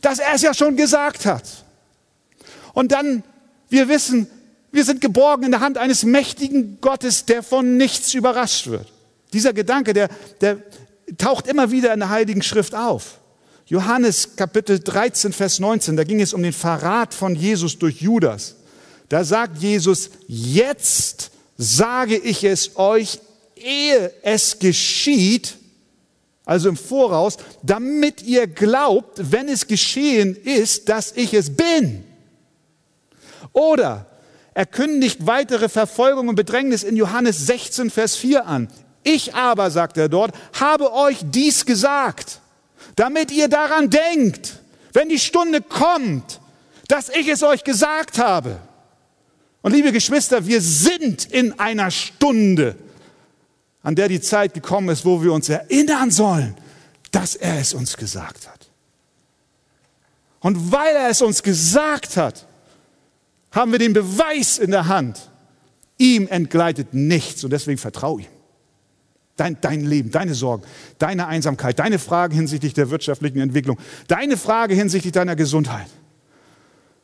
[0.00, 1.64] dass er es ja schon gesagt hat.
[2.72, 3.24] Und dann,
[3.68, 4.28] wir wissen,
[4.70, 8.90] wir sind geborgen in der Hand eines mächtigen Gottes, der von nichts überrascht wird.
[9.32, 10.08] Dieser Gedanke, der,
[10.40, 10.58] der
[11.18, 13.20] taucht immer wieder in der Heiligen Schrift auf.
[13.66, 18.56] Johannes Kapitel 13, Vers 19, da ging es um den Verrat von Jesus durch Judas.
[19.08, 23.20] Da sagt Jesus, jetzt sage ich es euch,
[23.56, 25.56] ehe es geschieht,
[26.44, 32.04] also im Voraus, damit ihr glaubt, wenn es geschehen ist, dass ich es bin.
[33.52, 34.06] Oder
[34.52, 38.68] er kündigt weitere Verfolgung und Bedrängnis in Johannes 16, Vers 4 an.
[39.02, 42.40] Ich aber, sagt er dort, habe euch dies gesagt,
[42.96, 44.60] damit ihr daran denkt,
[44.92, 46.40] wenn die Stunde kommt,
[46.88, 48.58] dass ich es euch gesagt habe.
[49.64, 52.76] Und liebe Geschwister, wir sind in einer Stunde,
[53.82, 56.54] an der die Zeit gekommen ist, wo wir uns erinnern sollen,
[57.12, 58.68] dass er es uns gesagt hat.
[60.40, 62.46] Und weil er es uns gesagt hat,
[63.52, 65.30] haben wir den Beweis in der Hand.
[65.96, 68.28] Ihm entgleitet nichts und deswegen vertraue ihm.
[69.36, 70.64] Dein, dein Leben, deine Sorgen,
[70.98, 75.88] deine Einsamkeit, deine Fragen hinsichtlich der wirtschaftlichen Entwicklung, deine Frage hinsichtlich deiner Gesundheit.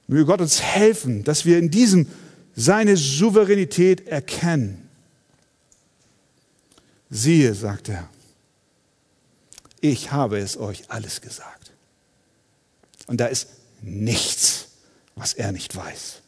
[0.09, 2.07] Möge Gott uns helfen, dass wir in diesem
[2.55, 4.89] seine Souveränität erkennen.
[7.09, 8.09] Siehe, sagt er,
[9.81, 11.73] ich habe es euch alles gesagt.
[13.07, 13.49] Und da ist
[13.83, 14.69] nichts,
[15.17, 16.21] was er nicht weiß.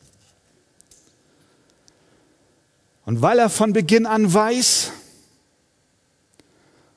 [3.04, 4.90] Und weil er von Beginn an weiß,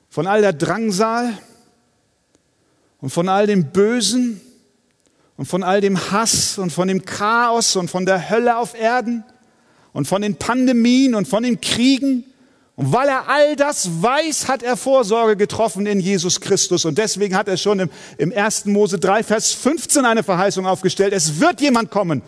[0.08, 1.36] von all der Drangsal
[3.00, 4.40] und von all dem Bösen
[5.36, 9.24] und von all dem Hass und von dem Chaos und von der Hölle auf Erden
[9.92, 12.24] und von den Pandemien und von den Kriegen.
[12.74, 16.84] Und weil er all das weiß, hat er Vorsorge getroffen in Jesus Christus.
[16.84, 18.66] Und deswegen hat er schon im, im 1.
[18.66, 21.12] Mose 3, Vers 15 eine Verheißung aufgestellt.
[21.12, 22.22] Es wird jemand kommen,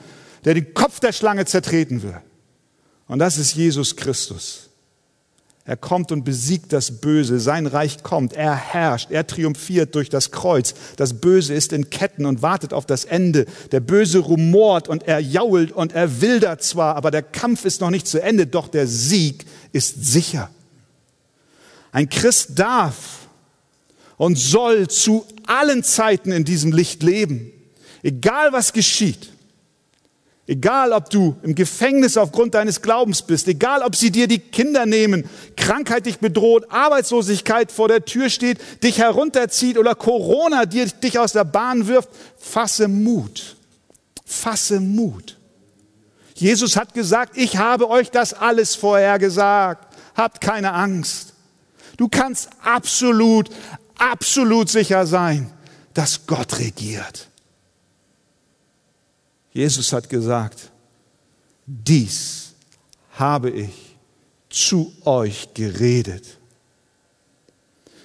[0.45, 2.23] der den Kopf der Schlange zertreten wird.
[3.07, 4.68] Und das ist Jesus Christus.
[5.69, 7.39] Er kommt und besiegt das Böse.
[7.39, 8.33] Sein Reich kommt.
[8.33, 9.11] Er herrscht.
[9.11, 10.73] Er triumphiert durch das Kreuz.
[10.97, 13.45] Das Böse ist in Ketten und wartet auf das Ende.
[13.71, 17.91] Der Böse rumort und er jault und er wildert zwar, aber der Kampf ist noch
[17.91, 20.49] nicht zu Ende, doch der Sieg ist sicher.
[21.93, 23.29] Ein Christ darf
[24.17, 27.53] und soll zu allen Zeiten in diesem Licht leben.
[28.03, 29.29] Egal was geschieht.
[30.51, 34.87] Egal, ob du im Gefängnis aufgrund deines Glaubens bist, egal, ob sie dir die Kinder
[34.87, 41.19] nehmen, Krankheit dich bedroht, Arbeitslosigkeit vor der Tür steht, dich herunterzieht oder Corona dir, dich
[41.19, 42.09] aus der Bahn wirft,
[42.39, 43.57] fasse Mut.
[44.25, 45.37] Fasse Mut.
[46.35, 49.95] Jesus hat gesagt, ich habe euch das alles vorher gesagt.
[50.17, 51.35] Habt keine Angst.
[51.99, 53.51] Du kannst absolut,
[53.99, 55.53] absolut sicher sein,
[55.93, 57.28] dass Gott regiert.
[59.53, 60.71] Jesus hat gesagt,
[61.67, 62.53] dies
[63.13, 63.97] habe ich
[64.49, 66.39] zu euch geredet,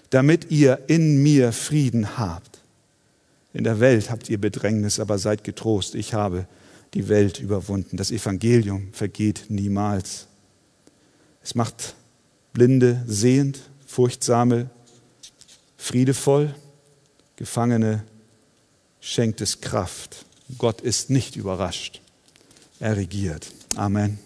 [0.09, 2.59] damit ihr in mir Frieden habt.
[3.53, 6.47] In der Welt habt ihr Bedrängnis, aber seid getrost, ich habe
[6.93, 7.97] die Welt überwunden.
[7.97, 10.27] Das Evangelium vergeht niemals.
[11.41, 11.95] Es macht
[12.53, 14.69] Blinde sehend, Furchtsame
[15.77, 16.55] friedevoll,
[17.35, 18.03] Gefangene
[19.01, 20.25] schenkt es Kraft.
[20.57, 22.01] Gott ist nicht überrascht.
[22.79, 23.51] Er regiert.
[23.75, 24.19] Amen.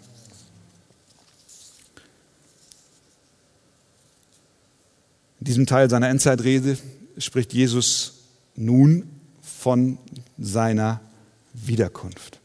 [5.40, 6.78] In diesem Teil seiner Endzeitrede
[7.18, 8.14] spricht Jesus
[8.56, 9.10] nun
[9.42, 9.98] von
[10.38, 11.02] seiner
[11.54, 12.40] Wiederkunft.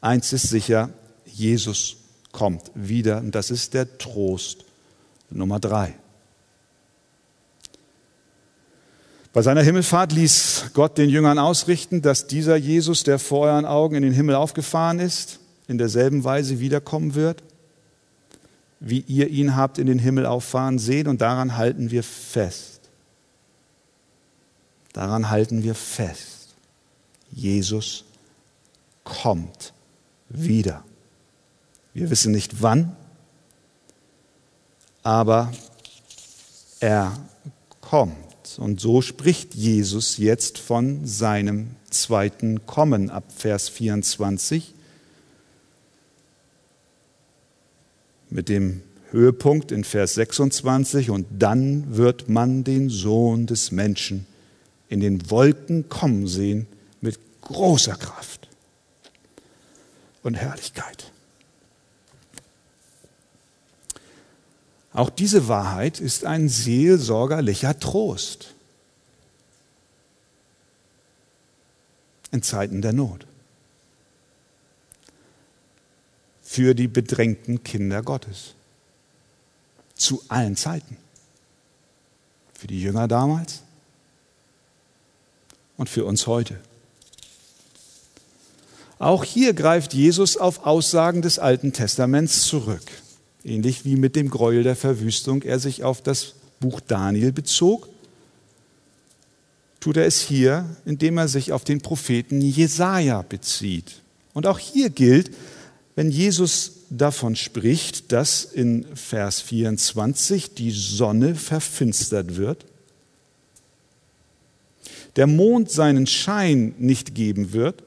[0.00, 0.90] Eins ist sicher,
[1.26, 1.96] Jesus
[2.32, 4.64] kommt wieder und das ist der Trost
[5.30, 5.94] Nummer drei.
[9.32, 13.94] Bei seiner Himmelfahrt ließ Gott den Jüngern ausrichten, dass dieser Jesus, der vor euren Augen
[13.94, 15.38] in den Himmel aufgefahren ist,
[15.68, 17.44] in derselben Weise wiederkommen wird,
[18.80, 21.06] wie ihr ihn habt in den Himmel auffahren sehen.
[21.06, 22.80] Und daran halten wir fest.
[24.92, 26.48] Daran halten wir fest.
[27.30, 28.04] Jesus
[29.04, 29.72] kommt
[30.28, 30.82] wieder.
[31.94, 32.96] Wir wissen nicht wann,
[35.04, 35.52] aber
[36.80, 37.16] er
[37.80, 38.29] kommt.
[38.58, 44.74] Und so spricht Jesus jetzt von seinem zweiten Kommen ab Vers 24
[48.30, 54.26] mit dem Höhepunkt in Vers 26 und dann wird man den Sohn des Menschen
[54.88, 56.66] in den Wolken kommen sehen
[57.00, 58.48] mit großer Kraft
[60.22, 61.12] und Herrlichkeit.
[64.92, 68.54] Auch diese Wahrheit ist ein seelsorgerlicher Trost
[72.32, 73.26] in Zeiten der Not.
[76.42, 78.54] Für die bedrängten Kinder Gottes.
[79.94, 80.96] Zu allen Zeiten.
[82.54, 83.62] Für die Jünger damals
[85.76, 86.60] und für uns heute.
[88.98, 92.82] Auch hier greift Jesus auf Aussagen des Alten Testaments zurück.
[93.44, 97.88] Ähnlich wie mit dem Gräuel der Verwüstung er sich auf das Buch Daniel bezog,
[99.80, 104.02] tut er es hier, indem er sich auf den Propheten Jesaja bezieht.
[104.34, 105.30] Und auch hier gilt,
[105.96, 112.66] wenn Jesus davon spricht, dass in Vers 24 die Sonne verfinstert wird,
[115.16, 117.82] der Mond seinen Schein nicht geben wird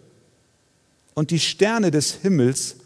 [1.14, 2.78] und die Sterne des Himmels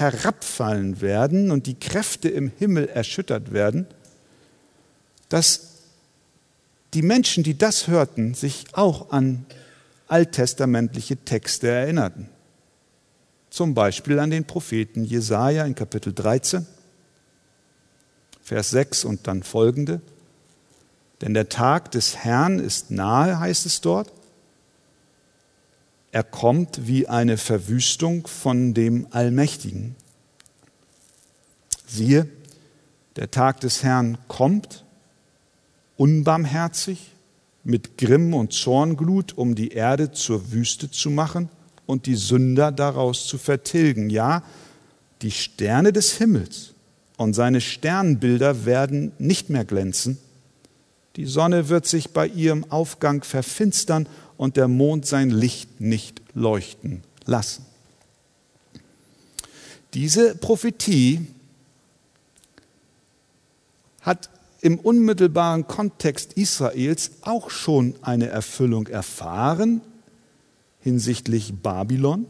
[0.00, 3.86] herabfallen werden und die Kräfte im Himmel erschüttert werden,
[5.28, 5.68] dass
[6.94, 9.46] die Menschen, die das hörten, sich auch an
[10.08, 12.28] alttestamentliche Texte erinnerten.
[13.50, 16.66] Zum Beispiel an den Propheten Jesaja in Kapitel 13,
[18.42, 20.00] Vers 6 und dann folgende.
[21.20, 24.12] Denn der Tag des Herrn ist nahe, heißt es dort.
[26.12, 29.94] Er kommt wie eine Verwüstung von dem Allmächtigen.
[31.86, 32.28] Siehe,
[33.16, 34.84] der Tag des Herrn kommt,
[35.96, 37.12] unbarmherzig,
[37.62, 41.48] mit Grimm und Zornglut, um die Erde zur Wüste zu machen
[41.86, 44.10] und die Sünder daraus zu vertilgen.
[44.10, 44.42] Ja,
[45.22, 46.74] die Sterne des Himmels
[47.16, 50.18] und seine Sternbilder werden nicht mehr glänzen.
[51.16, 54.08] Die Sonne wird sich bei ihrem Aufgang verfinstern
[54.40, 57.66] und der Mond sein Licht nicht leuchten lassen.
[59.92, 61.26] Diese Prophetie
[64.00, 64.30] hat
[64.62, 69.82] im unmittelbaren Kontext Israels auch schon eine Erfüllung erfahren
[70.80, 72.24] hinsichtlich Babylon.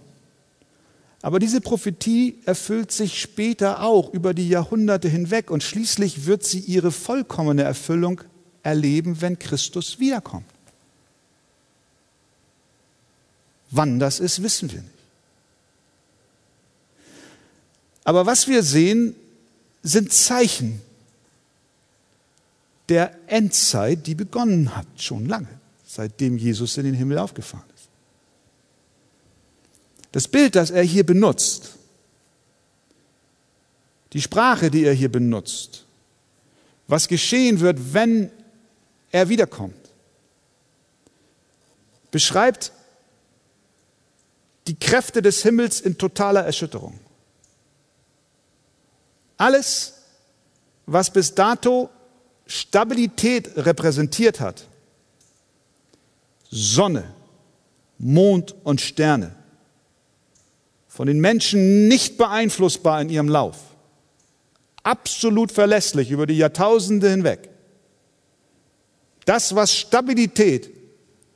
[1.22, 6.58] Aber diese Prophetie erfüllt sich später auch über die Jahrhunderte hinweg und schließlich wird sie
[6.58, 8.20] ihre vollkommene Erfüllung
[8.64, 10.46] erleben, wenn Christus wiederkommt.
[13.70, 14.94] Wann das ist, wissen wir nicht.
[18.04, 19.14] Aber was wir sehen,
[19.82, 20.80] sind Zeichen
[22.88, 25.48] der Endzeit, die begonnen hat, schon lange,
[25.86, 27.88] seitdem Jesus in den Himmel aufgefahren ist.
[30.12, 31.76] Das Bild, das er hier benutzt,
[34.12, 35.86] die Sprache, die er hier benutzt,
[36.88, 38.32] was geschehen wird, wenn
[39.12, 39.76] er wiederkommt,
[42.10, 42.72] beschreibt
[44.70, 47.00] die Kräfte des Himmels in totaler Erschütterung.
[49.36, 49.94] Alles,
[50.86, 51.90] was bis dato
[52.46, 54.68] Stabilität repräsentiert hat,
[56.52, 57.02] Sonne,
[57.98, 59.34] Mond und Sterne,
[60.86, 63.56] von den Menschen nicht beeinflussbar in ihrem Lauf,
[64.84, 67.48] absolut verlässlich über die Jahrtausende hinweg.
[69.24, 70.70] Das, was Stabilität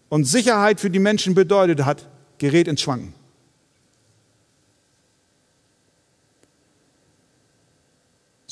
[0.09, 2.07] und Sicherheit für die Menschen bedeutet hat,
[2.39, 3.13] gerät ins Schwanken.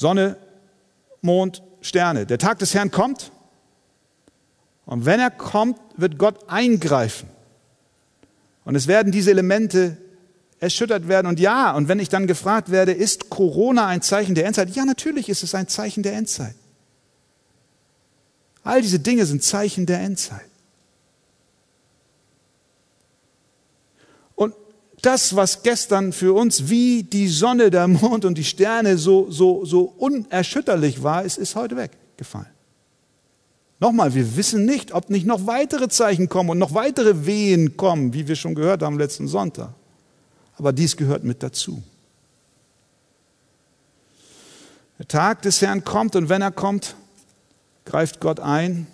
[0.02, 0.36] Sonne,
[1.22, 2.26] Mond, Sterne.
[2.26, 3.32] Der Tag des Herrn kommt.
[4.84, 7.28] Und wenn er kommt, wird Gott eingreifen.
[8.64, 9.96] Und es werden diese Elemente
[10.60, 11.28] erschüttert werden.
[11.28, 14.74] Und ja, und wenn ich dann gefragt werde, ist Corona ein Zeichen der Endzeit?
[14.74, 16.54] Ja, natürlich ist es ein Zeichen der Endzeit.
[18.64, 20.51] All diese Dinge sind Zeichen der Endzeit.
[25.02, 29.64] Das, was gestern für uns wie die Sonne, der Mond und die Sterne so, so,
[29.64, 32.46] so unerschütterlich war, ist, ist heute weggefallen.
[33.80, 38.14] Nochmal, wir wissen nicht, ob nicht noch weitere Zeichen kommen und noch weitere Wehen kommen,
[38.14, 39.70] wie wir schon gehört haben letzten Sonntag.
[40.56, 41.82] Aber dies gehört mit dazu.
[45.00, 46.94] Der Tag des Herrn kommt und wenn er kommt,
[47.84, 48.86] greift Gott ein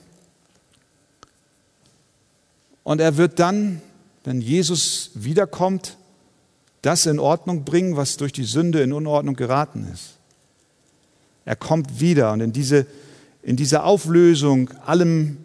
[2.82, 3.82] und er wird dann,
[4.28, 5.96] wenn Jesus wiederkommt,
[6.82, 10.18] das in Ordnung bringen, was durch die Sünde in Unordnung geraten ist.
[11.46, 12.86] Er kommt wieder und in diese,
[13.42, 15.38] in diese Auflösung allem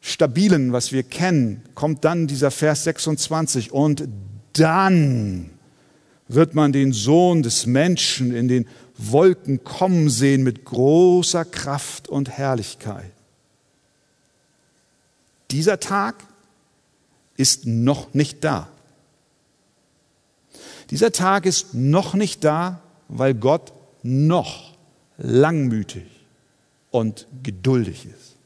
[0.00, 4.08] Stabilen, was wir kennen, kommt dann dieser Vers 26 und
[4.54, 5.50] dann
[6.26, 8.66] wird man den Sohn des Menschen in den
[8.96, 13.12] Wolken kommen sehen mit großer Kraft und Herrlichkeit.
[15.50, 16.31] Dieser Tag
[17.42, 18.68] ist noch nicht da.
[20.90, 23.72] Dieser Tag ist noch nicht da, weil Gott
[24.04, 24.76] noch
[25.18, 26.06] langmütig
[26.92, 28.36] und geduldig ist.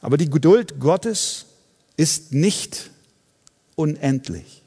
[0.00, 1.46] Aber die Geduld Gottes
[1.96, 2.90] ist nicht
[3.76, 4.62] unendlich.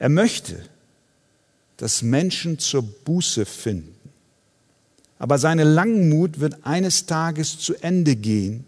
[0.00, 0.68] Er möchte,
[1.76, 3.97] dass Menschen zur Buße finden.
[5.18, 8.64] Aber seine Langmut wird eines Tages zu Ende gehen.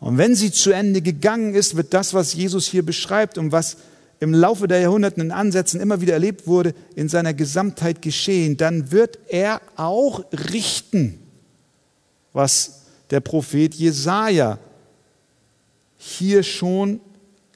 [0.00, 3.76] Und wenn sie zu Ende gegangen ist, wird das, was Jesus hier beschreibt und was
[4.20, 8.56] im Laufe der Jahrhunderte in Ansätzen immer wieder erlebt wurde, in seiner Gesamtheit geschehen.
[8.56, 11.18] Dann wird er auch richten,
[12.32, 14.58] was der Prophet Jesaja
[15.96, 17.00] hier schon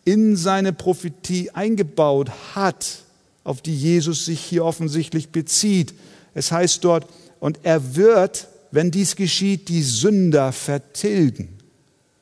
[0.04, 3.02] in seine Prophetie eingebaut hat,
[3.44, 5.94] auf die Jesus sich hier offensichtlich bezieht.
[6.34, 7.06] Es heißt dort,
[7.40, 11.58] und er wird, wenn dies geschieht, die Sünder vertilgen.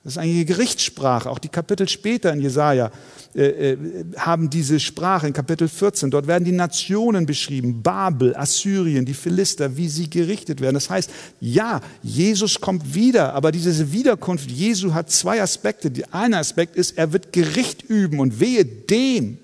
[0.07, 1.29] Das ist eine Gerichtssprache.
[1.29, 2.93] Auch die Kapitel später in Jesaja
[3.35, 3.77] äh, äh,
[4.17, 6.13] haben diese Sprache in Kapitel 14.
[6.13, 7.83] Dort werden die Nationen beschrieben.
[7.83, 10.75] Babel, Assyrien, die Philister, wie sie gerichtet werden.
[10.75, 11.11] Das heißt,
[11.41, 13.35] ja, Jesus kommt wieder.
[13.35, 15.91] Aber diese Wiederkunft Jesu hat zwei Aspekte.
[15.91, 19.39] Der eine Aspekt ist, er wird Gericht üben und wehe dem,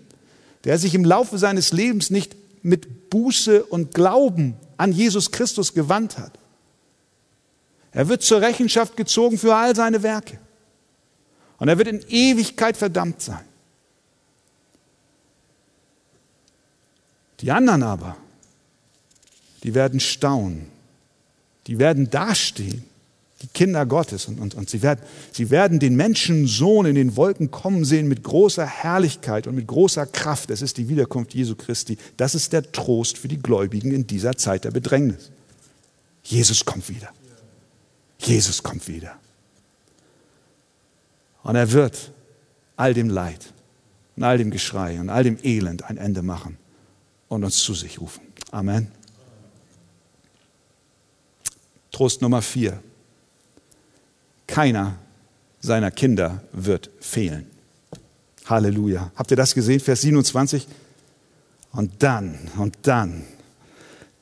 [0.63, 6.19] der sich im Laufe seines Lebens nicht mit Buße und Glauben an Jesus Christus gewandt
[6.19, 6.39] hat.
[7.93, 10.39] Er wird zur Rechenschaft gezogen für all seine Werke.
[11.59, 13.45] Und er wird in Ewigkeit verdammt sein.
[17.41, 18.17] Die anderen aber,
[19.63, 20.69] die werden staunen,
[21.67, 22.85] die werden dastehen,
[23.43, 25.01] die Kinder Gottes, und, und, und sie, werden,
[25.33, 30.07] sie werden den Menschensohn in den Wolken kommen sehen mit großer Herrlichkeit und mit großer
[30.07, 30.51] Kraft.
[30.51, 31.99] Es ist die Wiederkunft Jesu Christi.
[32.17, 35.31] Das ist der Trost für die Gläubigen in dieser Zeit der Bedrängnis.
[36.23, 37.11] Jesus kommt wieder.
[38.19, 39.17] Jesus kommt wieder.
[41.43, 42.13] Und er wird
[42.77, 43.53] all dem Leid
[44.17, 46.57] und all dem Geschrei und all dem Elend ein Ende machen
[47.29, 48.23] und uns zu sich rufen.
[48.53, 48.89] Amen.
[51.91, 52.81] Trost Nummer vier.
[54.53, 54.99] Keiner
[55.61, 57.47] seiner Kinder wird fehlen.
[58.47, 59.13] Halleluja.
[59.15, 59.81] Habt ihr das gesehen?
[59.81, 60.67] Vers 27.
[61.73, 63.25] Und dann, und dann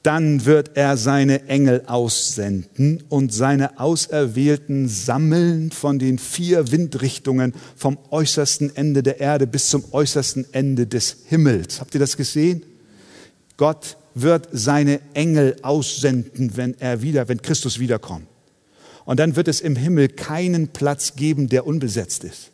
[0.03, 7.99] dann wird er seine Engel aussenden und seine Auserwählten sammeln von den vier Windrichtungen vom
[8.11, 11.81] äußersten Ende der Erde bis zum äußersten Ende des Himmels.
[11.81, 12.63] Habt ihr das gesehen?
[13.59, 18.27] Gott wird seine Engel aussenden, wenn er wieder, wenn Christus wiederkommt.
[19.05, 22.51] Und dann wird es im Himmel keinen Platz geben, der unbesetzt ist.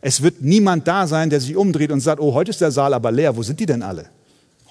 [0.00, 2.94] Es wird niemand da sein, der sich umdreht und sagt, oh, heute ist der Saal
[2.94, 4.10] aber leer, wo sind die denn alle?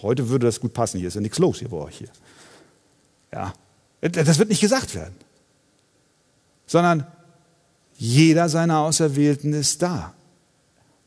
[0.01, 2.09] Heute würde das gut passen, hier ist ja nichts los hier bei euch hier.
[3.33, 3.53] Ja,
[4.01, 5.15] das wird nicht gesagt werden,
[6.67, 7.07] sondern
[7.97, 10.13] jeder seiner Auserwählten ist da.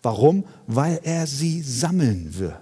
[0.03, 0.45] Warum?
[0.67, 2.57] Weil er sie sammeln wird.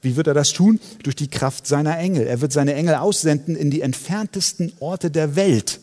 [0.00, 0.80] Wie wird er das tun?
[1.02, 2.26] Durch die Kraft seiner Engel.
[2.26, 5.80] Er wird seine Engel aussenden in die entferntesten Orte der Welt.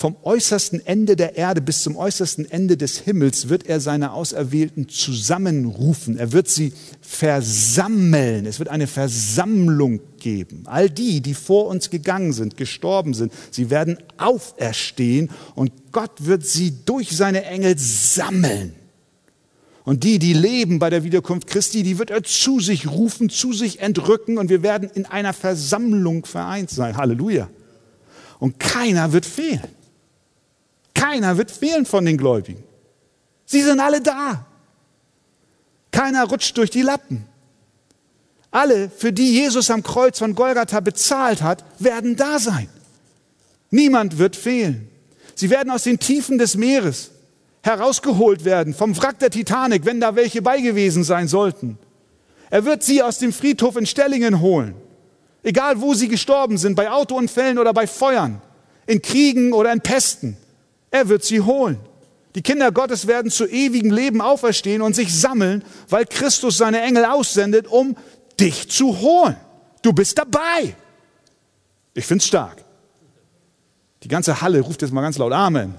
[0.00, 4.88] Vom äußersten Ende der Erde bis zum äußersten Ende des Himmels wird er seine Auserwählten
[4.88, 6.16] zusammenrufen.
[6.16, 6.72] Er wird sie
[7.02, 8.46] versammeln.
[8.46, 10.62] Es wird eine Versammlung geben.
[10.64, 16.46] All die, die vor uns gegangen sind, gestorben sind, sie werden auferstehen und Gott wird
[16.46, 18.72] sie durch seine Engel sammeln.
[19.84, 23.52] Und die, die leben bei der Wiederkunft Christi, die wird er zu sich rufen, zu
[23.52, 26.96] sich entrücken und wir werden in einer Versammlung vereint sein.
[26.96, 27.50] Halleluja.
[28.38, 29.79] Und keiner wird fehlen.
[31.00, 32.62] Keiner wird fehlen von den Gläubigen.
[33.46, 34.44] Sie sind alle da.
[35.90, 37.24] Keiner rutscht durch die Lappen.
[38.50, 42.68] Alle, für die Jesus am Kreuz von Golgatha bezahlt hat, werden da sein.
[43.70, 44.90] Niemand wird fehlen.
[45.34, 47.12] Sie werden aus den Tiefen des Meeres
[47.62, 51.78] herausgeholt werden, vom Wrack der Titanic, wenn da welche bei gewesen sein sollten.
[52.50, 54.74] Er wird sie aus dem Friedhof in Stellingen holen.
[55.42, 58.42] Egal wo sie gestorben sind, bei Autounfällen oder bei Feuern,
[58.86, 60.36] in Kriegen oder in Pesten.
[60.90, 61.78] Er wird sie holen.
[62.34, 67.04] Die Kinder Gottes werden zu ewigem Leben auferstehen und sich sammeln, weil Christus seine Engel
[67.04, 67.96] aussendet, um
[68.38, 69.36] dich zu holen.
[69.82, 70.76] Du bist dabei.
[71.94, 72.64] Ich finde es stark.
[74.02, 75.74] Die ganze Halle ruft jetzt mal ganz laut Amen.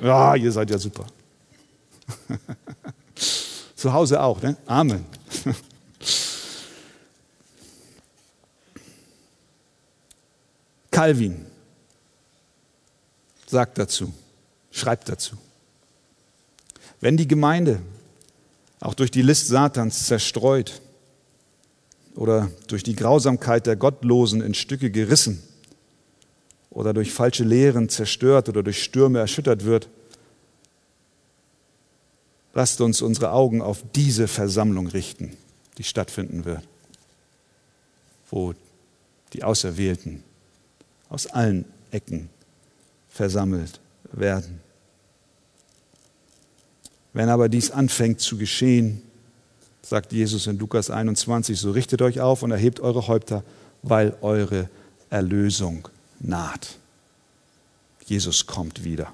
[0.00, 1.06] Ja, ihr seid ja super.
[3.76, 4.56] zu Hause auch, ne?
[4.66, 5.04] Amen.
[10.90, 11.46] Calvin
[13.46, 14.12] sagt dazu,
[14.72, 15.36] schreibt dazu,
[17.00, 17.80] wenn die Gemeinde
[18.80, 20.80] auch durch die List Satans zerstreut
[22.16, 25.42] oder durch die Grausamkeit der Gottlosen in Stücke gerissen
[26.70, 29.88] oder durch falsche Lehren zerstört oder durch Stürme erschüttert wird,
[32.54, 35.36] lasst uns unsere Augen auf diese Versammlung richten,
[35.78, 36.62] die stattfinden wird,
[38.30, 38.54] wo
[39.32, 40.22] die Auserwählten
[41.08, 42.30] aus allen Ecken
[43.08, 43.81] versammelt
[44.12, 44.60] werden.
[47.12, 49.02] Wenn aber dies anfängt zu geschehen,
[49.82, 53.44] sagt Jesus in Lukas 21, so richtet euch auf und erhebt eure Häupter,
[53.82, 54.70] weil eure
[55.10, 55.88] Erlösung
[56.20, 56.78] naht.
[58.06, 59.12] Jesus kommt wieder.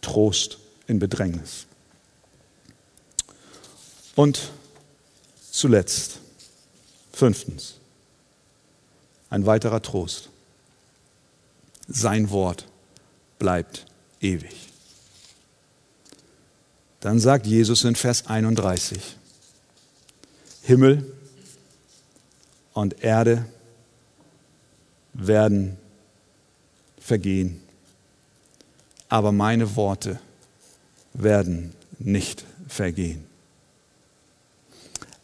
[0.00, 1.66] Trost in Bedrängnis.
[4.14, 4.50] Und
[5.50, 6.18] zuletzt,
[7.12, 7.76] fünftens,
[9.30, 10.28] ein weiterer Trost.
[11.88, 12.66] Sein Wort
[13.38, 13.86] bleibt
[14.22, 14.68] ewig.
[17.00, 19.16] Dann sagt Jesus in Vers 31,
[20.62, 21.12] Himmel
[22.72, 23.44] und Erde
[25.12, 25.76] werden
[26.98, 27.60] vergehen,
[29.08, 30.20] aber meine Worte
[31.12, 33.24] werden nicht vergehen.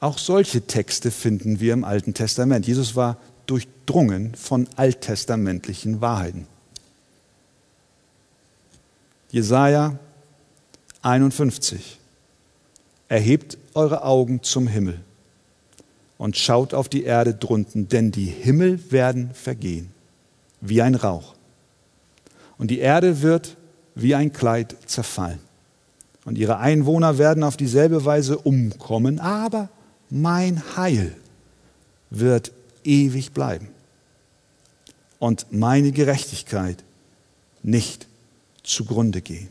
[0.01, 2.67] Auch solche Texte finden wir im Alten Testament.
[2.67, 6.47] Jesus war durchdrungen von alttestamentlichen Wahrheiten.
[9.31, 9.99] Jesaja
[11.03, 11.99] 51.
[13.09, 15.01] Erhebt eure Augen zum Himmel
[16.17, 19.91] und schaut auf die Erde drunten, denn die Himmel werden vergehen,
[20.63, 21.35] wie ein Rauch.
[22.57, 23.57] Und die Erde wird
[23.95, 25.41] wie ein Kleid zerfallen.
[26.25, 29.69] Und ihre Einwohner werden auf dieselbe Weise umkommen, aber
[30.11, 31.15] mein Heil
[32.11, 32.53] wird
[32.83, 33.69] ewig bleiben.
[35.19, 36.83] Und meine Gerechtigkeit
[37.63, 38.08] nicht
[38.69, 39.49] zugrunde gehen.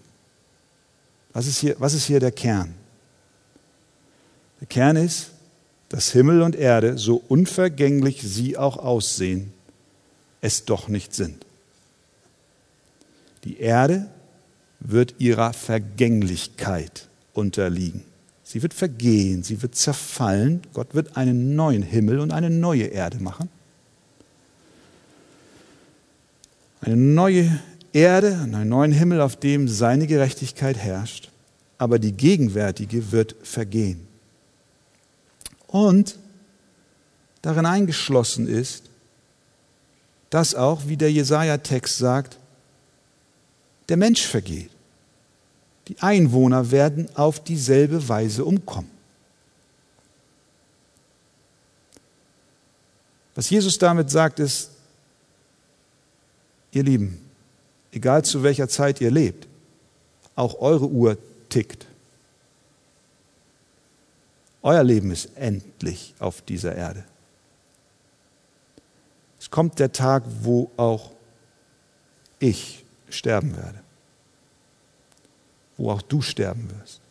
[1.33, 2.73] Was ist hier, was ist hier der Kern?
[4.59, 5.31] Der Kern ist,
[5.89, 9.53] dass Himmel und Erde, so unvergänglich sie auch aussehen,
[10.41, 11.45] es doch nicht sind.
[13.43, 14.07] Die Erde
[14.79, 18.03] wird ihrer Vergänglichkeit unterliegen.
[18.43, 20.61] Sie wird vergehen, sie wird zerfallen.
[20.73, 23.49] Gott wird einen neuen Himmel und eine neue Erde machen.
[26.81, 27.59] Eine neue
[27.97, 31.31] Erde und einen neuen Himmel, auf dem seine Gerechtigkeit herrscht,
[31.79, 34.07] aber die gegenwärtige wird vergehen.
[35.65, 36.15] Und
[37.41, 38.83] darin eingeschlossen ist,
[40.29, 42.37] dass auch, wie der Jesaja-Text sagt,
[43.89, 44.69] der Mensch vergeht.
[45.87, 48.91] Die Einwohner werden auf dieselbe Weise umkommen.
[53.33, 54.69] Was Jesus damit sagt, ist,
[56.71, 57.26] ihr Lieben,
[57.91, 59.47] egal zu welcher Zeit ihr lebt,
[60.35, 61.17] auch eure Uhr
[61.49, 61.85] tickt.
[64.61, 67.03] Euer Leben ist endlich auf dieser Erde.
[69.39, 71.11] Es kommt der Tag, wo auch
[72.39, 73.81] ich sterben werde,
[75.77, 77.01] wo auch du sterben wirst.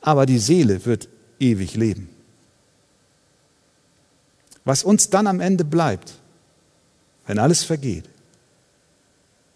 [0.00, 1.08] Aber die Seele wird
[1.38, 2.08] ewig leben.
[4.64, 6.14] Was uns dann am Ende bleibt,
[7.28, 8.06] wenn alles vergeht.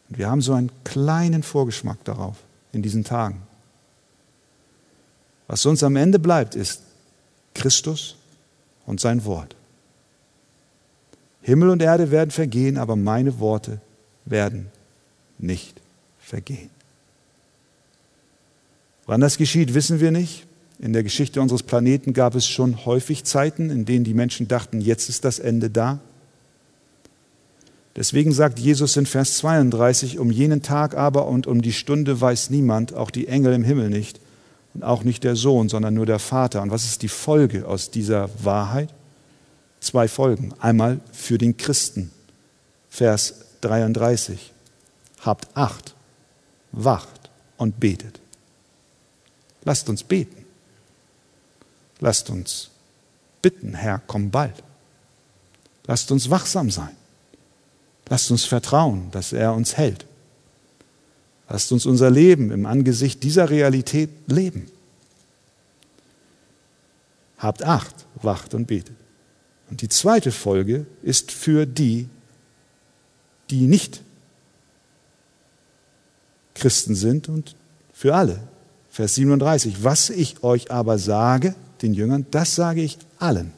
[0.09, 2.37] Und wir haben so einen kleinen Vorgeschmack darauf
[2.71, 3.43] in diesen Tagen.
[5.49, 6.83] Was uns am Ende bleibt, ist
[7.55, 8.17] Christus
[8.87, 9.57] und sein Wort.
[11.41, 13.81] Himmel und Erde werden vergehen, aber meine Worte
[14.27, 14.69] werden
[15.39, 15.81] nicht
[16.21, 16.71] vergehen.
[19.07, 20.47] Wann das geschieht, wissen wir nicht.
[20.79, 24.81] In der Geschichte unseres Planeten gab es schon häufig Zeiten, in denen die Menschen dachten,
[24.81, 26.01] jetzt ist das Ende da.
[27.95, 32.51] Deswegen sagt Jesus in Vers 32, um jenen Tag aber und um die Stunde weiß
[32.51, 34.19] niemand, auch die Engel im Himmel nicht
[34.75, 36.63] und auch nicht der Sohn, sondern nur der Vater.
[36.63, 38.89] Und was ist die Folge aus dieser Wahrheit?
[39.81, 40.55] Zwei Folgen.
[40.61, 42.11] Einmal für den Christen,
[42.89, 44.53] Vers 33.
[45.21, 45.95] Habt Acht,
[46.73, 48.21] wacht und betet.
[49.65, 50.45] Lasst uns beten.
[52.01, 52.71] Lasst uns
[53.43, 54.63] bitten, Herr, komm bald.
[55.87, 56.97] Lasst uns wachsam sein.
[58.13, 60.05] Lasst uns vertrauen, dass er uns hält.
[61.49, 64.71] Lasst uns unser Leben im Angesicht dieser Realität leben.
[67.39, 68.95] Habt Acht, wacht und betet.
[69.71, 72.07] Und die zweite Folge ist für die,
[73.49, 74.03] die nicht
[76.53, 77.57] Christen sind und
[77.95, 78.43] für alle.
[78.91, 79.85] Vers 37.
[79.85, 83.55] Was ich euch aber sage, den Jüngern, das sage ich allen.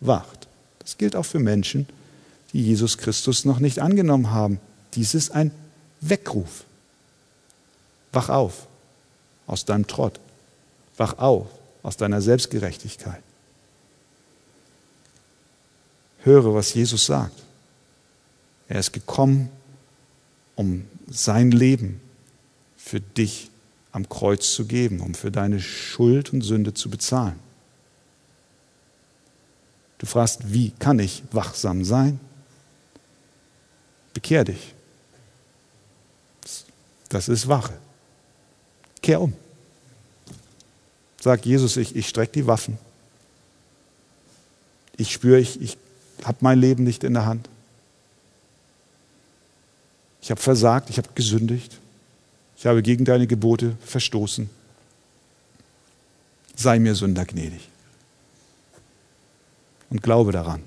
[0.00, 0.46] Wacht
[0.80, 1.86] Das gilt auch für Menschen,
[2.54, 4.60] die Jesus Christus noch nicht angenommen haben.
[4.94, 5.50] Dies ist ein
[6.00, 6.64] Weckruf.
[8.12, 8.68] Wach auf
[9.46, 10.20] aus deinem Trott.
[10.96, 11.48] Wach auf
[11.82, 13.22] aus deiner Selbstgerechtigkeit.
[16.22, 17.42] Höre, was Jesus sagt.
[18.68, 19.50] Er ist gekommen,
[20.54, 22.00] um sein Leben
[22.76, 23.50] für dich
[23.90, 27.38] am Kreuz zu geben, um für deine Schuld und Sünde zu bezahlen.
[29.98, 32.20] Du fragst, wie kann ich wachsam sein?
[34.14, 34.74] Bekehr dich.
[37.08, 37.74] Das ist Wache.
[39.02, 39.34] Kehr um.
[41.20, 42.78] Sag Jesus, ich, ich strecke die Waffen.
[44.96, 45.76] Ich spüre, ich, ich
[46.24, 47.48] habe mein Leben nicht in der Hand.
[50.22, 51.78] Ich habe versagt, ich habe gesündigt.
[52.56, 54.48] Ich habe gegen deine Gebote verstoßen.
[56.56, 57.68] Sei mir Sünder gnädig.
[59.90, 60.62] Und glaube daran,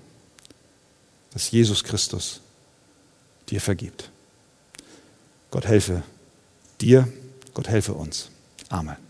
[1.31, 2.41] dass Jesus Christus
[3.49, 4.11] dir vergibt.
[5.51, 6.03] Gott helfe
[6.81, 7.07] dir,
[7.53, 8.29] Gott helfe uns.
[8.69, 9.06] Amen.